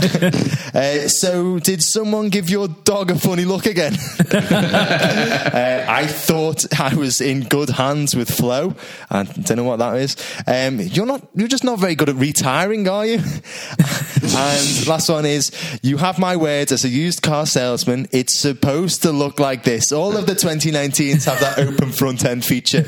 [0.73, 3.93] uh, so, did someone give your dog a funny look again?
[4.34, 8.75] uh, I thought I was in good hands with Flo.
[9.09, 10.15] I don't know what that is.
[10.47, 11.27] Um, you're not.
[11.36, 13.17] You're just not very good at retiring, are you?
[13.19, 18.07] and last one is: you have my words as a used car salesman.
[18.11, 19.91] It's supposed to look like this.
[19.91, 22.86] All of the 2019s have that open front end feature.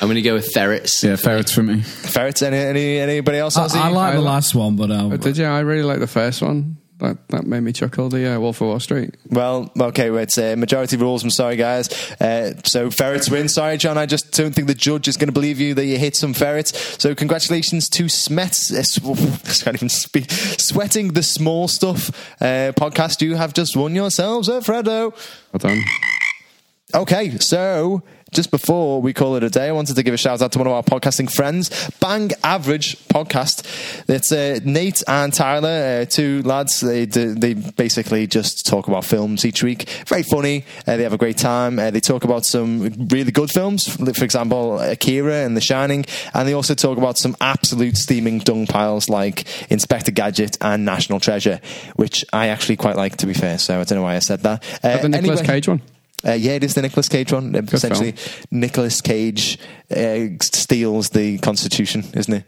[0.00, 1.02] I'm going to go with ferrets.
[1.02, 1.82] Yeah, ferrets for me.
[1.92, 2.42] Ferrets.
[2.42, 3.56] Any, any anybody else?
[3.56, 5.44] I, I like I the like- last one, but um, Did you?
[5.46, 6.78] I really like the first one.
[6.98, 8.08] That that made me chuckle.
[8.10, 9.16] The uh, Wolf of Wall Street.
[9.28, 11.24] Well, okay, well, it's uh, majority rules.
[11.24, 11.88] I'm sorry, guys.
[12.20, 13.48] Uh, so ferrets win.
[13.48, 13.98] Sorry, John.
[13.98, 16.32] I just don't think the judge is going to believe you that you hit some
[16.32, 16.78] ferrets.
[17.02, 18.70] So congratulations to Smets.
[18.72, 20.30] Uh, sw- can't even speak.
[20.30, 23.20] Sweating the small stuff uh, podcast.
[23.20, 25.10] You have just won yourselves a Freddo.
[25.52, 25.80] Well done.
[26.94, 28.02] Okay, so
[28.32, 30.58] just before we call it a day, I wanted to give a shout out to
[30.58, 31.70] one of our podcasting friends,
[32.00, 33.64] Bang Average Podcast.
[34.08, 36.80] It's uh, Nate and Tyler, uh, two lads.
[36.80, 39.88] They do, they basically just talk about films each week.
[40.06, 40.64] Very funny.
[40.86, 41.78] Uh, they have a great time.
[41.78, 46.48] Uh, they talk about some really good films, for example, Akira and The Shining, and
[46.48, 51.60] they also talk about some absolute steaming dung piles like Inspector Gadget and National Treasure,
[51.96, 53.58] which I actually quite like, to be fair.
[53.58, 54.64] So I don't know why I said that.
[54.82, 55.82] Uh, the Nicolas anyway- Cage one.
[56.26, 57.54] Uh, yeah, it is the Nicolas Cage one.
[57.54, 58.14] Uh, Essentially,
[58.50, 59.58] Nicolas Cage
[59.90, 62.44] uh, steals the Constitution, isn't it?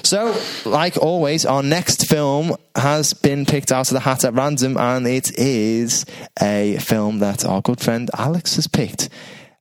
[0.04, 0.36] So,
[0.68, 5.06] like always, our next film has been picked out of the hat at random, and
[5.06, 6.04] it is
[6.42, 9.08] a film that our good friend Alex has picked.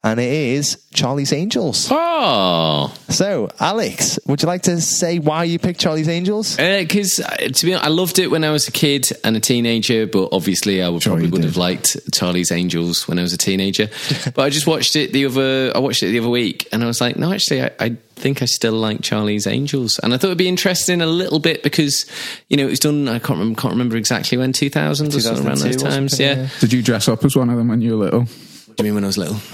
[0.05, 1.87] And it is Charlie's Angels.
[1.89, 6.57] Oh, So, Alex, would you like to say why you picked Charlie's Angels?
[6.57, 9.39] because uh, to be honest, I loved it when I was a kid and a
[9.39, 11.47] teenager, but obviously I would Sure probably you would did.
[11.47, 13.87] have liked Charlie's Angels when I was a teenager.
[14.35, 15.71] but I just watched it the other.
[15.73, 18.41] I watched it the other week, and I was like, no, actually, I, I think
[18.41, 22.05] I still like Charlie's Angels, and I thought it'd be interesting a little bit because
[22.49, 23.07] you know it was done.
[23.07, 25.95] I can't remember, can't remember exactly when two thousand or something around 2002 those or
[25.95, 26.11] times.
[26.17, 26.43] something, Yeah.
[26.43, 26.49] yeah.
[26.59, 28.27] Did you dress up as one of them when you were little?
[28.75, 29.35] Do you mean when I was little?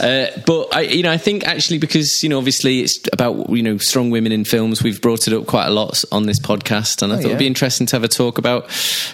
[0.00, 3.62] uh, but I, you know, I think actually because you know, obviously it's about you
[3.62, 4.82] know strong women in films.
[4.82, 7.28] We've brought it up quite a lot on this podcast, and I thought yeah.
[7.28, 8.70] it'd be interesting to have a talk about,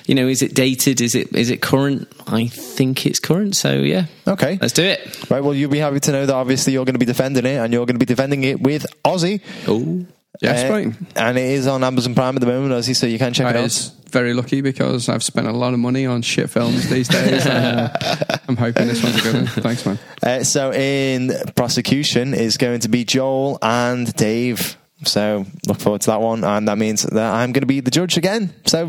[0.07, 1.01] you know, is it dated?
[1.01, 2.09] Is it is it current?
[2.27, 3.57] I think it's current.
[3.57, 4.59] So yeah, Okay.
[4.61, 5.31] let's do it.
[5.31, 7.57] Right, well, you'll be happy to know that obviously you're going to be defending it,
[7.57, 9.41] and you're going to be defending it with Ozzy.
[9.67, 10.07] Oh,
[10.41, 10.95] Yes, Uh, right.
[11.17, 13.57] And it is on Amazon Prime at the moment, Ozzy, so you can check it
[13.57, 13.65] I out.
[13.65, 17.47] was very lucky because I've spent a lot of money on shit films these days.
[17.47, 19.47] and, uh, I'm hoping this one's a good one.
[19.47, 19.99] Thanks, man.
[20.23, 24.77] Uh, so, in prosecution is going to be Joel and Dave.
[25.05, 27.91] So, look forward to that one, and that means that I'm going to be the
[27.91, 28.53] judge again.
[28.67, 28.87] So,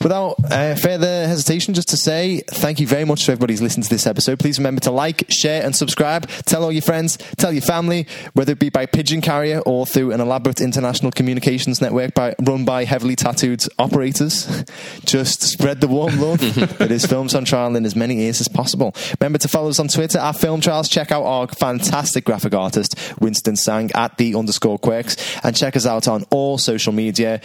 [0.00, 3.84] without uh, further hesitation, just to say thank you very much to everybody who's listened
[3.84, 4.38] to this episode.
[4.38, 6.28] Please remember to like, share, and subscribe.
[6.46, 10.12] Tell all your friends, tell your family, whether it be by pigeon carrier or through
[10.12, 14.64] an elaborate international communications network by, run by heavily tattooed operators.
[15.04, 16.40] Just spread the warm love
[16.78, 18.94] that is Films on Trial in as many ears as possible.
[19.20, 20.88] Remember to follow us on Twitter at Film Trials.
[20.88, 25.16] Check out our fantastic graphic artist, Winston Sang, at the underscore quirks.
[25.44, 27.40] And check us out on all social media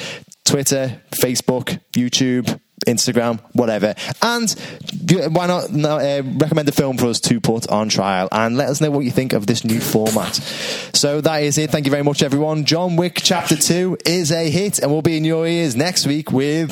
[0.46, 2.60] Twitter, Facebook, YouTube.
[2.86, 4.52] Instagram, whatever, and
[5.34, 8.70] why not no, uh, recommend a film for us to put on trial and let
[8.70, 10.36] us know what you think of this new format.
[10.94, 11.72] So that is it.
[11.72, 12.66] Thank you very much, everyone.
[12.66, 16.32] John Wick Chapter Two is a hit, and we'll be in your ears next week
[16.32, 16.72] with